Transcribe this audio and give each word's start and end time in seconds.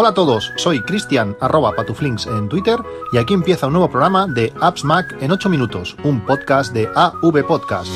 Hola 0.00 0.10
a 0.10 0.14
todos, 0.14 0.52
soy 0.54 0.80
Cristian 0.80 1.36
arroba 1.40 1.72
patuflinks 1.72 2.28
en 2.28 2.48
Twitter 2.48 2.78
y 3.12 3.18
aquí 3.18 3.34
empieza 3.34 3.66
un 3.66 3.72
nuevo 3.72 3.90
programa 3.90 4.28
de 4.28 4.52
Apps 4.60 4.84
Mac 4.84 5.16
en 5.20 5.32
8 5.32 5.48
minutos, 5.48 5.96
un 6.04 6.24
podcast 6.24 6.72
de 6.72 6.88
AV 6.94 7.44
Podcast. 7.44 7.90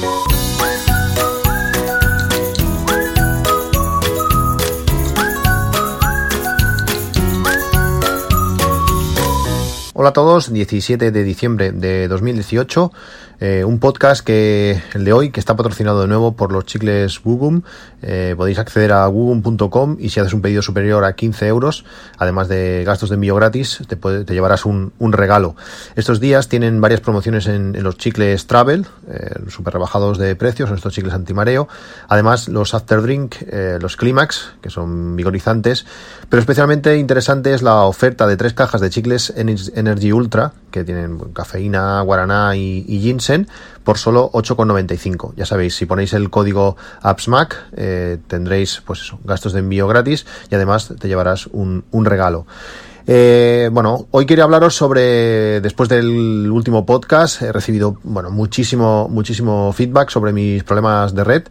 Hola 9.95 10.09
a 10.09 10.13
todos, 10.13 10.53
17 10.53 11.13
de 11.13 11.23
diciembre 11.23 11.71
de 11.71 12.09
2018 12.09 12.91
eh, 13.45 13.65
un 13.65 13.81
podcast 13.81 14.25
que 14.25 14.81
el 14.95 15.05
de 15.05 15.13
hoy 15.13 15.31
que 15.31 15.41
está 15.41 15.57
patrocinado 15.57 16.01
de 16.01 16.07
nuevo 16.07 16.37
por 16.37 16.53
los 16.53 16.65
chicles 16.65 17.21
Gugum. 17.21 17.63
Eh, 18.01 18.35
podéis 18.37 18.61
acceder 18.61 18.93
a 18.93 19.05
gugum.com 19.07 19.97
y 19.99 20.11
si 20.11 20.21
haces 20.21 20.33
un 20.33 20.43
pedido 20.43 20.63
superior 20.63 21.05
a 21.05 21.15
15 21.15 21.49
euros, 21.49 21.85
además 22.19 22.47
de 22.47 22.85
gastos 22.87 23.09
de 23.09 23.17
envío 23.17 23.35
gratis, 23.35 23.83
te, 23.89 23.97
te 23.97 24.33
llevarás 24.33 24.65
un, 24.65 24.93
regalo. 25.01 25.57
Estos 25.97 26.21
días 26.21 26.49
tienen 26.49 26.81
varias 26.81 27.01
promociones 27.01 27.49
en, 27.49 27.83
los 27.83 27.97
chicles 27.99 28.47
Travel, 28.47 28.87
eh, 29.09 29.35
super 29.49 29.73
rebajados 29.73 30.19
de 30.19 30.37
precios, 30.37 30.69
son 30.69 30.77
estos 30.77 30.95
chicles 30.95 31.13
antimareo. 31.13 31.67
Además, 32.09 32.49
los 32.49 32.75
After 32.75 33.03
Drink, 33.03 33.37
eh, 33.41 33.79
los 33.81 33.97
Climax, 33.97 34.53
que 34.63 34.71
son 34.71 35.17
vigorizantes. 35.17 35.85
Pero 36.29 36.41
especialmente 36.41 36.97
interesante 36.97 37.55
es 37.55 37.63
la 37.63 37.83
oferta 37.83 38.29
de 38.29 38.37
tres 38.37 38.55
cajas 38.55 38.81
de 38.81 38.89
chicles 38.91 39.33
Energy 39.37 40.13
Ultra, 40.13 40.53
que 40.71 40.85
tienen 40.85 41.19
cafeína, 41.33 42.01
guaraná 42.03 42.57
y, 42.57 42.85
y 42.89 43.01
ginseng 43.01 43.32
por 43.85 43.99
solo 43.99 44.31
8,95. 44.33 45.35
Ya 45.37 45.47
sabéis, 45.47 45.75
si 45.77 45.87
ponéis 45.87 46.13
el 46.13 46.31
código 46.31 46.77
AppsMac 47.03 47.57
eh, 47.77 48.19
tendréis 48.27 48.83
pues 48.85 49.01
eso, 49.01 49.19
gastos 49.25 49.53
de 49.53 49.61
envío 49.61 49.89
gratis 49.89 50.27
y 50.51 50.55
además 50.55 50.93
te 50.99 51.09
llevarás 51.09 51.47
un, 51.53 51.85
regalo. 52.05 52.47
Eh, 53.07 53.69
bueno, 53.73 54.07
hoy 54.13 54.27
quería 54.27 54.45
hablaros 54.45 54.77
sobre, 54.77 55.61
después 55.61 55.89
del 55.89 56.51
último 56.51 56.87
podcast, 56.87 57.43
he 57.43 57.53
recibido, 57.53 57.99
bueno, 58.05 58.31
muchísimo, 58.31 59.09
muchísimo 59.09 59.73
feedback 59.73 60.11
sobre 60.11 60.33
mis 60.33 60.63
problemas 60.63 61.15
de 61.15 61.25
red 61.25 61.43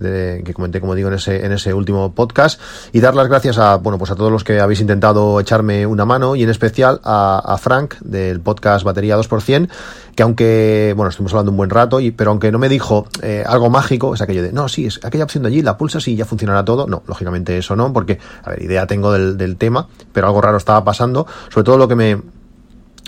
que 0.00 0.52
comenté, 0.54 0.80
como 0.80 0.94
digo, 0.94 1.08
en 1.08 1.14
ese, 1.14 1.44
en 1.44 1.52
ese 1.52 1.74
último 1.74 2.14
podcast, 2.14 2.60
y 2.92 3.00
dar 3.00 3.14
las 3.14 3.28
gracias 3.28 3.58
a, 3.58 3.76
bueno, 3.76 3.98
pues 3.98 4.10
a 4.10 4.16
todos 4.16 4.32
los 4.32 4.44
que 4.44 4.60
habéis 4.60 4.80
intentado 4.80 5.38
echarme 5.40 5.86
una 5.86 6.04
mano, 6.04 6.36
y 6.36 6.42
en 6.42 6.50
especial 6.50 7.00
a, 7.04 7.56
Frank 7.60 7.96
del 8.00 8.40
podcast 8.40 8.84
Batería 8.84 9.18
2%, 9.18 9.68
que 10.14 10.22
aunque, 10.22 10.94
bueno, 10.96 11.10
estuvimos 11.10 11.32
hablando 11.32 11.50
un 11.50 11.58
buen 11.58 11.70
rato, 11.70 12.00
y, 12.00 12.10
pero 12.10 12.30
aunque 12.30 12.50
no 12.50 12.58
me 12.58 12.68
dijo 12.68 13.06
eh, 13.22 13.44
algo 13.46 13.68
mágico, 13.68 14.14
es 14.14 14.22
aquello 14.22 14.42
de, 14.42 14.52
no, 14.52 14.68
sí, 14.68 14.86
es 14.86 15.00
aquella 15.04 15.24
opción 15.24 15.42
de 15.42 15.48
allí, 15.48 15.62
la 15.62 15.76
pulsa 15.76 15.98
y 16.06 16.16
ya 16.16 16.24
funcionará 16.24 16.64
todo. 16.64 16.86
No, 16.86 17.02
lógicamente 17.06 17.58
eso 17.58 17.76
no, 17.76 17.92
porque, 17.92 18.18
a 18.42 18.50
ver, 18.50 18.62
idea 18.62 18.86
tengo 18.86 19.12
del 19.12 19.56
tema, 19.56 19.88
pero 20.12 20.26
algo 20.26 20.40
raro 20.40 20.56
estaba 20.56 20.82
pasando, 20.82 20.99
sobre 21.48 21.64
todo 21.64 21.78
lo 21.78 21.88
que 21.88 21.96
me, 21.96 22.20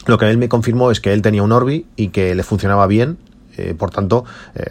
lo 0.07 0.19
que 0.19 0.31
él 0.31 0.39
me 0.39 0.49
confirmó 0.49 0.91
es 0.91 1.01
que 1.01 1.13
él 1.13 1.23
tenía 1.23 1.43
un 1.43 1.53
Orbi 1.53 1.87
y 1.97 2.09
que 2.09 2.35
le 2.35 2.43
funcionaba 2.43 2.87
bien 2.87 3.19
eh, 3.57 3.75
por 3.77 3.91
tanto, 3.91 4.25
eh, 4.55 4.65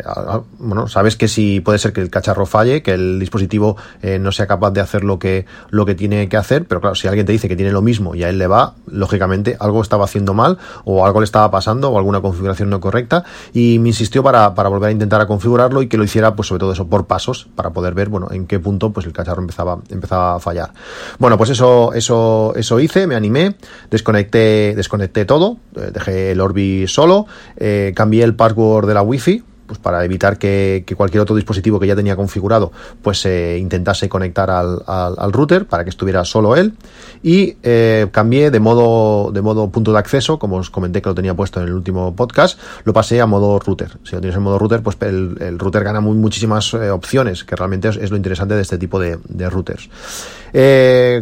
bueno, 0.57 0.87
sabes 0.87 1.15
que 1.15 1.27
si 1.27 1.59
puede 1.59 1.77
ser 1.77 1.93
que 1.93 2.01
el 2.01 2.09
cacharro 2.09 2.45
falle, 2.45 2.81
que 2.81 2.93
el 2.93 3.19
dispositivo 3.19 3.77
eh, 4.01 4.17
no 4.17 4.31
sea 4.31 4.47
capaz 4.47 4.71
de 4.71 4.81
hacer 4.81 5.03
lo 5.03 5.19
que, 5.19 5.45
lo 5.69 5.85
que 5.85 5.95
tiene 5.95 6.27
que 6.29 6.37
hacer, 6.37 6.65
pero 6.65 6.81
claro, 6.81 6.95
si 6.95 7.07
alguien 7.07 7.25
te 7.25 7.31
dice 7.31 7.47
que 7.47 7.55
tiene 7.55 7.71
lo 7.71 7.81
mismo 7.81 8.15
y 8.15 8.23
a 8.23 8.29
él 8.29 8.37
le 8.37 8.47
va, 8.47 8.73
lógicamente 8.87 9.55
algo 9.59 9.81
estaba 9.81 10.05
haciendo 10.05 10.33
mal 10.33 10.57
o 10.83 11.05
algo 11.05 11.19
le 11.19 11.25
estaba 11.25 11.51
pasando 11.51 11.89
o 11.89 11.97
alguna 11.97 12.21
configuración 12.21 12.69
no 12.69 12.79
correcta 12.79 13.23
y 13.53 13.77
me 13.79 13.89
insistió 13.89 14.23
para, 14.23 14.55
para 14.55 14.69
volver 14.69 14.89
a 14.89 14.91
intentar 14.91 15.21
a 15.21 15.27
configurarlo 15.27 15.81
y 15.81 15.87
que 15.87 15.97
lo 15.97 16.03
hiciera 16.03 16.35
pues 16.35 16.47
sobre 16.47 16.61
todo 16.61 16.73
eso 16.73 16.87
por 16.87 17.05
pasos 17.05 17.47
para 17.55 17.71
poder 17.71 17.93
ver, 17.93 18.09
bueno, 18.09 18.29
en 18.31 18.47
qué 18.47 18.59
punto 18.59 18.91
pues 18.91 19.05
el 19.05 19.13
cacharro 19.13 19.41
empezaba, 19.41 19.79
empezaba 19.89 20.35
a 20.35 20.39
fallar. 20.39 20.73
Bueno, 21.19 21.37
pues 21.37 21.51
eso, 21.51 21.93
eso, 21.93 22.53
eso 22.55 22.79
hice, 22.79 23.05
me 23.05 23.15
animé, 23.15 23.55
desconecté, 23.91 24.73
desconecté 24.75 25.25
todo, 25.25 25.57
dejé 25.71 26.31
el 26.31 26.41
Orbi 26.41 26.87
solo, 26.87 27.27
cambié 27.93 28.23
el 28.23 28.35
de 28.79 28.93
la 28.93 29.01
Wi-Fi, 29.01 29.43
pues 29.71 29.79
para 29.79 30.03
evitar 30.03 30.37
que, 30.37 30.83
cualquier 30.97 31.21
otro 31.21 31.33
dispositivo 31.33 31.79
que 31.79 31.87
ya 31.87 31.95
tenía 31.95 32.17
configurado 32.17 32.73
pues 33.01 33.25
eh, 33.25 33.57
intentase 33.57 34.09
conectar 34.09 34.49
al, 34.51 34.83
al, 34.85 35.31
router 35.31 35.65
para 35.65 35.85
que 35.85 35.89
estuviera 35.89 36.25
solo 36.25 36.57
él. 36.57 36.73
Y 37.23 37.55
eh, 37.63 38.07
cambié 38.11 38.51
de 38.51 38.59
modo 38.59 39.31
de 39.31 39.41
modo 39.41 39.69
punto 39.69 39.93
de 39.93 39.99
acceso 39.99 40.37
como 40.39 40.57
os 40.57 40.69
comenté 40.69 41.01
que 41.01 41.07
lo 41.07 41.15
tenía 41.15 41.33
puesto 41.35 41.61
en 41.61 41.67
el 41.67 41.73
último 41.73 42.13
podcast 42.17 42.59
lo 42.83 42.91
pasé 42.91 43.21
a 43.21 43.25
modo 43.27 43.59
router. 43.59 43.97
Si 44.03 44.13
lo 44.13 44.19
tienes 44.19 44.35
en 44.35 44.43
modo 44.43 44.59
router 44.59 44.83
pues 44.83 44.97
el, 45.03 45.57
router 45.57 45.85
gana 45.85 46.01
muchísimas 46.01 46.73
eh, 46.73 46.89
opciones 46.89 47.45
que 47.45 47.55
realmente 47.55 47.87
es, 47.87 48.11
lo 48.11 48.17
interesante 48.17 48.55
de 48.55 48.63
este 48.63 48.77
tipo 48.77 48.99
de, 48.99 49.19
de 49.29 49.49
routers. 49.49 49.89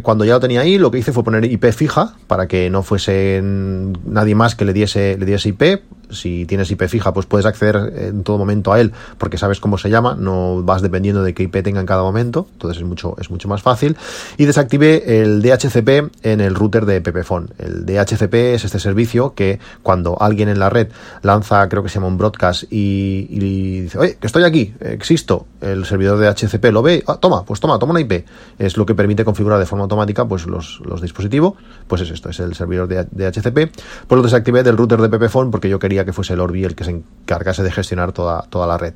Cuando 0.02 0.26
ya 0.26 0.34
lo 0.34 0.40
tenía 0.40 0.62
ahí 0.62 0.80
lo 0.80 0.90
que 0.90 0.98
hice 0.98 1.12
fue 1.12 1.24
poner 1.24 1.46
IP 1.46 1.72
fija 1.72 2.16
para 2.26 2.48
que 2.48 2.72
no 2.72 2.82
fuese 2.82 3.42
nadie 3.44 4.34
más 4.34 4.56
que 4.56 4.66
le 4.66 4.74
diese 4.74 5.18
le 5.20 5.26
diese 5.28 5.50
IP 5.50 5.84
si 6.09 6.46
tienes 6.46 6.72
IP 6.72 6.88
fija, 6.88 7.14
pues 7.14 7.25
puedes 7.25 7.46
acceder 7.46 7.94
en 7.96 8.24
todo 8.24 8.38
momento 8.38 8.74
a 8.74 8.80
él 8.80 8.92
porque 9.18 9.38
sabes 9.38 9.59
cómo 9.59 9.78
se 9.78 9.90
llama, 9.90 10.16
no 10.18 10.64
vas 10.64 10.81
dependiendo 10.81 11.24
de 11.24 11.34
qué 11.34 11.44
IP 11.44 11.64
tenga 11.64 11.80
en 11.80 11.86
cada 11.86 12.03
momento, 12.03 12.47
entonces 12.53 12.81
es 12.81 12.88
mucho, 12.88 13.16
es 13.20 13.30
mucho 13.30 13.47
más 13.47 13.62
fácil. 13.62 13.97
Y 14.38 14.46
desactivé 14.46 15.22
el 15.22 15.42
DHCP 15.42 16.25
en 16.25 16.42
el 16.42 16.56
router 16.56 16.86
de 16.86 17.02
Pepephone. 17.02 17.47
El 17.58 17.86
DHCP 17.86 18.34
es 18.34 18.66
este 18.66 18.80
servicio 18.80 19.34
que 19.34 19.59
cuando 19.84 20.22
alguien 20.22 20.50
en 20.50 20.59
la 20.59 20.70
red 20.70 20.90
lanza, 21.22 21.68
creo 21.70 21.84
que 21.84 21.90
se 21.90 21.96
llama 21.96 22.08
un 22.08 22.18
broadcast 22.18 22.64
y, 22.70 23.40
dice, 23.40 23.97
oye, 23.97 24.18
que 24.20 24.28
estoy 24.28 24.44
aquí, 24.44 24.74
existo, 24.80 25.46
el 25.62 25.86
servidor 25.86 26.20
de 26.20 26.28
DHCP 26.28 26.66
lo 26.72 26.81
ve, 26.81 27.03
ah, 27.08 27.18
toma, 27.18 27.44
pues 27.44 27.59
toma, 27.59 27.80
toma 27.80 27.91
una 27.91 28.02
IP. 28.02 28.26
Es 28.58 28.78
lo 28.78 28.86
que 28.86 28.96
permite 28.96 29.26
configurar 29.26 29.59
de 29.59 29.66
forma 29.66 29.84
automática 29.84 30.28
pues 30.28 30.46
los, 30.46 30.81
los 30.86 31.02
dispositivos, 31.02 31.53
pues 31.88 32.02
es 32.02 32.12
esto, 32.12 32.30
es 32.30 32.40
el 32.40 32.56
servidor 32.56 32.88
de 32.88 33.03
DHCP. 33.03 33.76
Pues 34.08 34.18
lo 34.18 34.22
desactivé 34.22 34.64
del 34.64 34.78
router 34.78 35.02
de 35.02 35.09
Pepephone 35.09 35.52
porque 35.52 35.70
yo 35.70 35.80
quería 35.80 35.99
que 36.06 36.14
fuese 36.14 36.34
el 36.34 36.40
Orbi 36.40 36.64
el 36.64 36.76
que 36.76 36.84
se 36.84 36.92
encargase 36.92 37.64
de 37.64 37.72
gestionar 37.72 38.12
toda, 38.12 38.44
toda 38.50 38.68
la 38.68 38.78
red. 38.78 38.94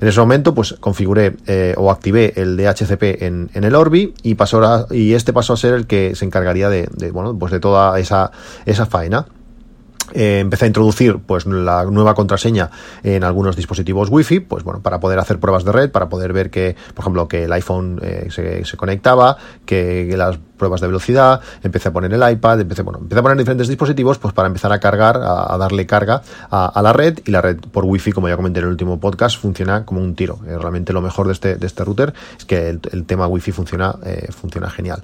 En 0.00 0.08
ese 0.08 0.20
momento, 0.20 0.54
pues 0.54 0.74
configuré 0.80 1.36
eh, 1.46 1.74
o 1.76 1.90
activé 1.90 2.32
el 2.36 2.56
DHCP 2.56 3.22
en, 3.22 3.50
en 3.54 3.64
el 3.64 3.74
Orbi 3.74 4.14
y 4.22 4.34
pasó 4.34 4.86
y 4.90 5.14
este 5.14 5.32
pasó 5.32 5.54
a 5.54 5.56
ser 5.56 5.74
el 5.74 5.86
que 5.86 6.14
se 6.14 6.24
encargaría 6.24 6.68
de, 6.68 6.88
bueno, 7.12 7.36
pues 7.38 7.52
de 7.52 7.60
toda 7.60 7.98
esa, 7.98 8.30
esa 8.66 8.86
faena. 8.86 9.26
Eh, 10.14 10.40
empecé 10.40 10.66
a 10.66 10.68
introducir 10.68 11.18
pues 11.18 11.46
la 11.46 11.84
nueva 11.84 12.14
contraseña 12.14 12.70
en 13.02 13.24
algunos 13.24 13.56
dispositivos 13.56 14.08
wifi 14.10 14.40
pues 14.40 14.64
bueno 14.64 14.82
para 14.82 15.00
poder 15.00 15.18
hacer 15.18 15.38
pruebas 15.38 15.64
de 15.64 15.72
red 15.72 15.90
para 15.90 16.08
poder 16.08 16.32
ver 16.32 16.50
que 16.50 16.76
por 16.94 17.02
ejemplo 17.02 17.28
que 17.28 17.44
el 17.44 17.52
iPhone 17.52 17.98
eh, 18.02 18.28
se, 18.30 18.76
conectaba 18.76 19.36
que 19.64 20.12
las 20.16 20.38
pruebas 20.62 20.80
de 20.80 20.86
velocidad, 20.86 21.40
empecé 21.64 21.88
a 21.88 21.92
poner 21.92 22.14
el 22.14 22.30
iPad, 22.30 22.60
empecé, 22.60 22.82
bueno, 22.82 23.00
empecé 23.00 23.18
a 23.18 23.22
poner 23.22 23.36
diferentes 23.36 23.66
dispositivos 23.66 24.18
pues 24.18 24.32
para 24.32 24.46
empezar 24.46 24.70
a 24.72 24.78
cargar, 24.78 25.16
a, 25.16 25.56
darle 25.58 25.86
carga 25.86 26.22
a, 26.52 26.80
la 26.80 26.92
red 26.92 27.18
y 27.24 27.32
la 27.32 27.40
red 27.40 27.56
por 27.56 27.84
wifi, 27.84 28.12
como 28.12 28.28
ya 28.28 28.36
comenté 28.36 28.60
en 28.60 28.66
el 28.66 28.70
último 28.70 29.00
podcast, 29.00 29.40
funciona 29.40 29.84
como 29.84 30.00
un 30.00 30.14
tiro. 30.14 30.38
Eh, 30.46 30.56
realmente 30.56 30.92
lo 30.92 31.00
mejor 31.00 31.26
de 31.26 31.32
este, 31.32 31.56
de 31.56 31.66
este 31.66 31.82
router 31.84 32.14
es 32.38 32.44
que 32.44 32.68
el, 32.68 33.04
tema 33.06 33.26
wifi 33.26 33.50
funciona, 33.50 33.96
eh, 34.04 34.28
funciona 34.30 34.70
genial. 34.70 35.02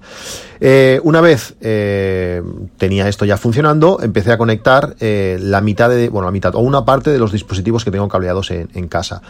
Una 1.02 1.20
vez 1.20 1.56
tenía 1.58 3.08
esto 3.08 3.24
ya 3.24 3.36
funcionando, 3.36 3.98
empecé 4.00 4.30
a 4.30 4.38
conectar 4.38 4.94
la 5.00 5.60
mitad 5.60 5.88
de, 5.88 6.08
bueno, 6.08 6.26
la 6.26 6.32
mitad 6.32 6.54
o 6.54 6.60
una 6.60 6.84
parte 6.84 7.10
de 7.10 7.18
los 7.18 7.32
dispositivos 7.32 7.84
que 7.84 7.90
tengo 7.90 8.08
cableados 8.08 8.50
en, 8.50 8.68
en 8.74 8.88
casa. 8.88 9.22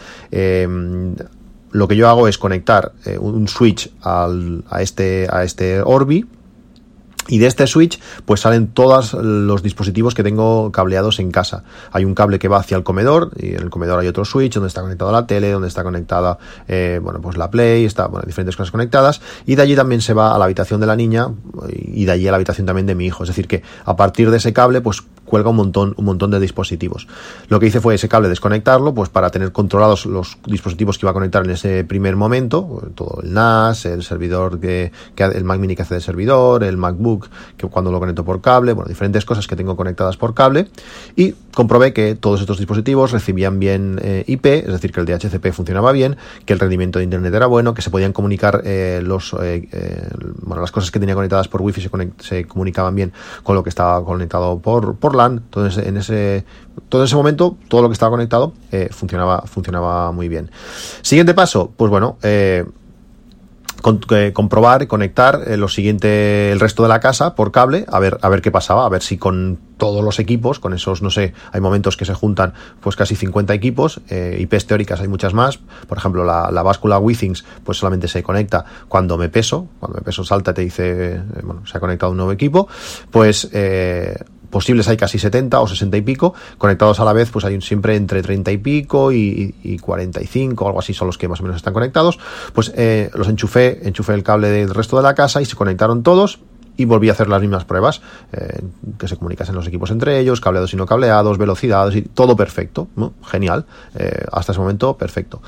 Lo 1.71 1.87
que 1.87 1.95
yo 1.95 2.09
hago 2.09 2.27
es 2.27 2.37
conectar 2.37 2.93
eh, 3.05 3.17
un 3.17 3.47
switch 3.47 3.91
al, 4.01 4.63
a, 4.69 4.81
este, 4.81 5.27
a 5.31 5.43
este 5.43 5.81
Orbi 5.81 6.25
y 7.29 7.37
de 7.37 7.47
este 7.47 7.67
switch, 7.67 7.99
pues 8.25 8.41
salen 8.41 8.67
todos 8.67 9.13
los 9.13 9.63
dispositivos 9.63 10.15
que 10.15 10.23
tengo 10.23 10.71
cableados 10.71 11.19
en 11.19 11.31
casa. 11.31 11.63
Hay 11.91 12.03
un 12.03 12.15
cable 12.15 12.39
que 12.39 12.47
va 12.47 12.57
hacia 12.57 12.75
el 12.75 12.83
comedor, 12.83 13.31
y 13.37 13.49
en 13.49 13.61
el 13.61 13.69
comedor 13.69 13.99
hay 13.99 14.07
otro 14.07 14.25
switch 14.25 14.55
donde 14.55 14.67
está 14.67 14.81
conectada 14.81 15.11
la 15.11 15.27
tele, 15.27 15.51
donde 15.51 15.67
está 15.67 15.83
conectada, 15.83 16.37
eh, 16.67 16.99
bueno, 17.01 17.21
pues 17.21 17.37
la 17.37 17.49
Play, 17.49 17.85
está, 17.85 18.07
bueno, 18.07 18.25
diferentes 18.25 18.55
cosas 18.55 18.71
conectadas, 18.71 19.21
y 19.45 19.55
de 19.55 19.61
allí 19.61 19.75
también 19.75 20.01
se 20.01 20.13
va 20.13 20.35
a 20.35 20.39
la 20.39 20.45
habitación 20.45 20.81
de 20.81 20.87
la 20.87 20.95
niña, 20.95 21.27
y 21.71 22.05
de 22.05 22.11
allí 22.11 22.27
a 22.27 22.31
la 22.31 22.37
habitación 22.37 22.65
también 22.65 22.87
de 22.87 22.95
mi 22.95 23.05
hijo. 23.05 23.23
Es 23.23 23.29
decir, 23.29 23.47
que 23.47 23.61
a 23.85 23.95
partir 23.95 24.31
de 24.31 24.37
ese 24.37 24.51
cable, 24.51 24.81
pues 24.81 25.03
cuelga 25.25 25.51
un 25.51 25.57
montón, 25.57 25.93
un 25.95 26.05
montón 26.05 26.31
de 26.31 26.39
dispositivos. 26.39 27.07
Lo 27.49 27.59
que 27.59 27.67
hice 27.67 27.79
fue 27.79 27.95
ese 27.95 28.09
cable 28.09 28.29
desconectarlo, 28.29 28.93
pues 28.95 29.09
para 29.09 29.29
tener 29.29 29.51
controlados 29.51 30.07
los 30.07 30.39
dispositivos 30.47 30.97
que 30.97 31.05
iba 31.05 31.11
a 31.11 31.13
conectar 31.13 31.45
en 31.45 31.51
ese 31.51 31.83
primer 31.83 32.15
momento, 32.15 32.81
todo 32.95 33.21
el 33.21 33.33
NAS, 33.33 33.85
el 33.85 34.03
servidor 34.03 34.59
que, 34.59 34.91
que 35.13 35.23
el 35.23 35.43
Mac 35.43 35.59
Mini 35.59 35.75
que 35.75 35.83
hace 35.83 35.93
de 35.93 36.01
servidor, 36.01 36.63
el 36.63 36.77
MacBook 36.77 37.18
que 37.57 37.67
cuando 37.67 37.91
lo 37.91 37.99
conecto 37.99 38.23
por 38.23 38.41
cable, 38.41 38.73
bueno, 38.73 38.87
diferentes 38.87 39.25
cosas 39.25 39.47
que 39.47 39.55
tengo 39.55 39.75
conectadas 39.75 40.17
por 40.17 40.33
cable 40.33 40.67
y 41.15 41.33
comprobé 41.53 41.93
que 41.93 42.15
todos 42.15 42.41
estos 42.41 42.57
dispositivos 42.57 43.11
recibían 43.11 43.59
bien 43.59 43.99
eh, 44.01 44.23
IP, 44.27 44.45
es 44.45 44.67
decir, 44.67 44.91
que 44.91 44.99
el 44.99 45.05
DHCP 45.05 45.51
funcionaba 45.51 45.91
bien, 45.91 46.17
que 46.45 46.53
el 46.53 46.59
rendimiento 46.59 46.99
de 46.99 47.05
internet 47.05 47.33
era 47.33 47.47
bueno, 47.47 47.73
que 47.73 47.81
se 47.81 47.89
podían 47.89 48.13
comunicar 48.13 48.61
eh, 48.65 49.01
eh, 49.41 50.09
las 50.47 50.71
cosas 50.71 50.91
que 50.91 50.99
tenía 50.99 51.15
conectadas 51.15 51.47
por 51.47 51.61
Wi-Fi 51.61 51.81
se, 51.81 51.89
se, 52.19 52.45
comunicaban 52.45 52.95
bien 52.95 53.13
con 53.43 53.55
lo 53.55 53.63
que 53.63 53.69
estaba 53.69 54.03
conectado 54.03 54.59
por, 54.59 54.95
por 54.95 55.19
entonces, 55.19 55.85
en 55.85 55.97
ese, 55.97 56.45
todo 56.87 57.03
ese 57.03 57.15
momento, 57.15 57.57
todo 57.67 57.81
lo 57.81 57.89
que 57.89 57.93
estaba 57.93 58.11
conectado 58.11 58.53
funcionaba, 58.91 59.41
funcionaba 59.41 60.11
muy 60.11 60.29
bien. 60.29 60.49
Siguiente 61.01 61.33
paso, 61.33 61.71
pues 61.75 61.89
bueno, 61.89 62.17
eh, 62.23 62.65
comprobar 63.81 64.81
y 64.81 64.87
conectar 64.87 65.41
eh, 65.47 65.57
lo 65.57 65.67
siguiente 65.67 66.51
el 66.51 66.59
resto 66.59 66.83
de 66.83 66.89
la 66.89 66.99
casa 66.99 67.35
por 67.35 67.51
cable 67.51 67.85
a 67.87 67.99
ver 67.99 68.17
a 68.21 68.29
ver 68.29 68.41
qué 68.41 68.51
pasaba 68.51 68.85
a 68.85 68.89
ver 68.89 69.01
si 69.01 69.17
con 69.17 69.59
todos 69.77 70.03
los 70.03 70.19
equipos 70.19 70.59
con 70.59 70.73
esos 70.73 71.01
no 71.01 71.09
sé 71.09 71.33
hay 71.51 71.61
momentos 71.61 71.95
que 71.97 72.05
se 72.05 72.13
juntan 72.13 72.53
pues 72.81 72.95
casi 72.95 73.15
50 73.15 73.53
equipos 73.53 74.01
eh, 74.09 74.37
IPs 74.41 74.67
teóricas 74.67 74.99
hay 75.01 75.07
muchas 75.07 75.33
más 75.33 75.59
por 75.87 75.97
ejemplo 75.97 76.23
la, 76.23 76.51
la 76.51 76.63
báscula 76.63 76.99
Withings 76.99 77.45
pues 77.63 77.77
solamente 77.77 78.07
se 78.07 78.21
conecta 78.23 78.65
cuando 78.87 79.17
me 79.17 79.29
peso 79.29 79.67
cuando 79.79 79.99
me 79.99 80.03
peso 80.03 80.23
salta 80.23 80.53
te 80.53 80.61
dice 80.61 81.15
eh, 81.15 81.21
bueno 81.43 81.65
se 81.65 81.77
ha 81.77 81.79
conectado 81.79 82.11
un 82.11 82.17
nuevo 82.17 82.31
equipo 82.31 82.67
pues 83.11 83.49
eh, 83.53 84.15
posibles 84.49 84.87
hay 84.87 84.97
casi 84.97 85.19
70 85.19 85.59
o 85.59 85.67
60 85.67 85.97
y 85.97 86.01
pico, 86.01 86.33
conectados 86.57 86.99
a 86.99 87.05
la 87.05 87.13
vez 87.13 87.29
pues 87.31 87.45
hay 87.45 87.59
siempre 87.61 87.95
entre 87.95 88.21
30 88.21 88.51
y 88.51 88.57
pico 88.57 89.11
y, 89.11 89.55
y 89.63 89.77
45 89.79 90.63
o 90.63 90.67
algo 90.67 90.79
así 90.79 90.93
son 90.93 91.07
los 91.07 91.17
que 91.17 91.27
más 91.27 91.39
o 91.39 91.43
menos 91.43 91.57
están 91.57 91.73
conectados, 91.73 92.19
pues 92.53 92.71
eh, 92.75 93.09
los 93.13 93.27
enchufé, 93.27 93.87
enchufé 93.87 94.13
el 94.13 94.23
cable 94.23 94.49
del 94.49 94.73
resto 94.73 94.97
de 94.97 95.03
la 95.03 95.15
casa 95.15 95.41
y 95.41 95.45
se 95.45 95.55
conectaron 95.55 96.03
todos 96.03 96.39
y 96.77 96.85
volví 96.85 97.09
a 97.09 97.11
hacer 97.11 97.27
las 97.27 97.41
mismas 97.41 97.65
pruebas, 97.65 98.01
eh, 98.31 98.61
que 98.97 99.09
se 99.09 99.17
comunicasen 99.17 99.53
los 99.53 99.67
equipos 99.67 99.91
entre 99.91 100.17
ellos, 100.17 100.39
cableados 100.39 100.73
y 100.73 100.77
no 100.77 100.85
cableados, 100.85 101.37
velocidades 101.37 101.93
y 101.97 102.03
todo 102.03 102.37
perfecto, 102.37 102.87
genial, 103.25 103.65
eh, 103.95 104.23
hasta 104.31 104.53
ese 104.53 104.61
momento 104.61 104.95
perfecto. 104.95 105.41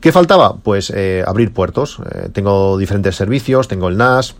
¿Qué 0.00 0.10
faltaba? 0.10 0.56
Pues 0.56 0.92
abrir 1.24 1.52
puertos, 1.52 1.98
tengo 2.32 2.76
diferentes 2.78 3.14
servicios, 3.14 3.68
tengo 3.68 3.88
el 3.88 3.96
NAS, 3.96 4.34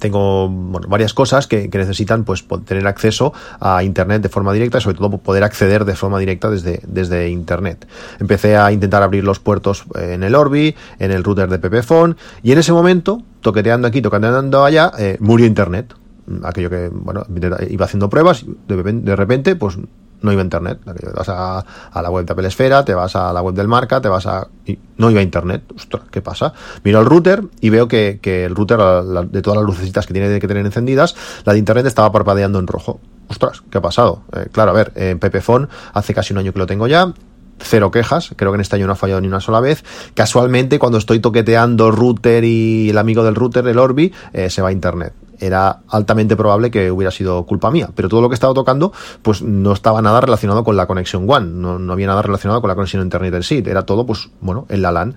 tengo 0.00 0.48
bueno, 0.48 0.88
varias 0.88 1.14
cosas 1.14 1.46
que, 1.46 1.68
necesitan 1.72 2.24
pues 2.24 2.44
tener 2.64 2.86
acceso 2.86 3.32
a 3.60 3.84
internet 3.84 4.22
de 4.22 4.28
forma 4.28 4.52
directa 4.52 4.78
y 4.78 4.80
sobre 4.80 4.96
todo 4.96 5.18
poder 5.18 5.44
acceder 5.44 5.84
de 5.84 5.94
forma 5.94 6.18
directa 6.18 6.50
desde, 6.50 6.80
desde 6.86 7.30
internet. 7.30 7.86
Empecé 8.18 8.56
a 8.56 8.72
intentar 8.72 9.02
abrir 9.02 9.24
los 9.24 9.38
puertos 9.38 9.84
en 9.94 10.22
el 10.22 10.34
Orbi, 10.34 10.74
en 10.98 11.12
el 11.12 11.22
router 11.22 11.48
de 11.48 11.58
Pepephone 11.58 12.16
y 12.42 12.52
en 12.52 12.58
ese 12.58 12.72
momento, 12.72 13.22
toqueteando 13.40 13.86
aquí, 13.86 14.02
toqueteando 14.02 14.64
allá, 14.64 14.90
eh, 14.98 15.16
murió 15.20 15.46
internet. 15.46 15.94
Aquello 16.44 16.70
que, 16.70 16.90
bueno, 16.92 17.24
iba 17.68 17.84
haciendo 17.84 18.08
pruebas, 18.08 18.44
de 18.68 19.16
repente, 19.16 19.56
pues 19.56 19.78
no 20.22 20.32
iba 20.32 20.42
a 20.42 20.44
internet. 20.44 20.80
Te 20.84 21.06
vas 21.10 21.28
a, 21.28 21.64
la 21.94 22.10
web 22.10 22.24
de 22.24 22.32
Apple 22.32 22.48
Esfera, 22.48 22.84
te 22.84 22.94
vas 22.94 23.16
a 23.16 23.32
la 23.32 23.42
web 23.42 23.54
del 23.54 23.68
marca, 23.68 24.00
te 24.00 24.08
vas 24.08 24.26
a... 24.26 24.48
Y 24.66 24.78
no 24.96 25.10
iba 25.10 25.20
a 25.20 25.22
internet. 25.22 25.62
Ostras, 25.74 26.04
¿qué 26.10 26.20
pasa? 26.22 26.52
Miro 26.84 27.00
el 27.00 27.06
router 27.06 27.42
y 27.60 27.70
veo 27.70 27.88
que, 27.88 28.18
el 28.22 28.54
router, 28.54 28.78
de 28.78 29.42
todas 29.42 29.58
las 29.58 29.66
lucecitas 29.66 30.06
que 30.06 30.12
tiene 30.12 30.40
que 30.40 30.48
tener 30.48 30.64
encendidas, 30.64 31.16
la 31.44 31.52
de 31.52 31.58
internet 31.58 31.86
estaba 31.86 32.12
parpadeando 32.12 32.58
en 32.58 32.66
rojo. 32.66 33.00
Ostras, 33.28 33.62
¿qué 33.70 33.78
ha 33.78 33.82
pasado? 33.82 34.22
Eh, 34.32 34.48
claro, 34.50 34.72
a 34.72 34.74
ver, 34.74 34.92
en 34.96 35.18
Pepephone 35.18 35.68
hace 35.92 36.14
casi 36.14 36.32
un 36.32 36.38
año 36.38 36.52
que 36.52 36.58
lo 36.58 36.66
tengo 36.66 36.86
ya, 36.88 37.12
cero 37.62 37.90
quejas, 37.90 38.32
creo 38.36 38.50
que 38.50 38.56
en 38.56 38.60
este 38.62 38.76
año 38.76 38.86
no 38.86 38.94
ha 38.94 38.96
fallado 38.96 39.20
ni 39.20 39.28
una 39.28 39.40
sola 39.40 39.60
vez. 39.60 39.84
Casualmente, 40.14 40.78
cuando 40.78 40.98
estoy 40.98 41.20
toqueteando 41.20 41.90
router 41.90 42.44
y 42.44 42.90
el 42.90 42.98
amigo 42.98 43.22
del 43.22 43.34
router, 43.34 43.66
el 43.68 43.78
Orbi, 43.78 44.12
eh, 44.32 44.50
se 44.50 44.62
va 44.62 44.68
a 44.68 44.72
internet 44.72 45.12
era 45.40 45.80
altamente 45.88 46.36
probable 46.36 46.70
que 46.70 46.90
hubiera 46.90 47.10
sido 47.10 47.44
culpa 47.46 47.70
mía. 47.70 47.90
Pero 47.94 48.08
todo 48.08 48.20
lo 48.20 48.28
que 48.28 48.34
estaba 48.34 48.54
tocando, 48.54 48.92
pues 49.22 49.42
no 49.42 49.72
estaba 49.72 50.02
nada 50.02 50.20
relacionado 50.20 50.64
con 50.64 50.76
la 50.76 50.86
conexión 50.86 51.26
One, 51.28 51.46
no, 51.46 51.78
no 51.78 51.92
había 51.92 52.06
nada 52.06 52.22
relacionado 52.22 52.60
con 52.60 52.68
la 52.68 52.74
conexión 52.74 53.02
Internet 53.02 53.34
en 53.34 53.42
sí, 53.42 53.62
era 53.66 53.82
todo, 53.84 54.06
pues, 54.06 54.30
bueno, 54.40 54.66
en 54.68 54.82
la 54.82 54.92
LAN 54.92 55.14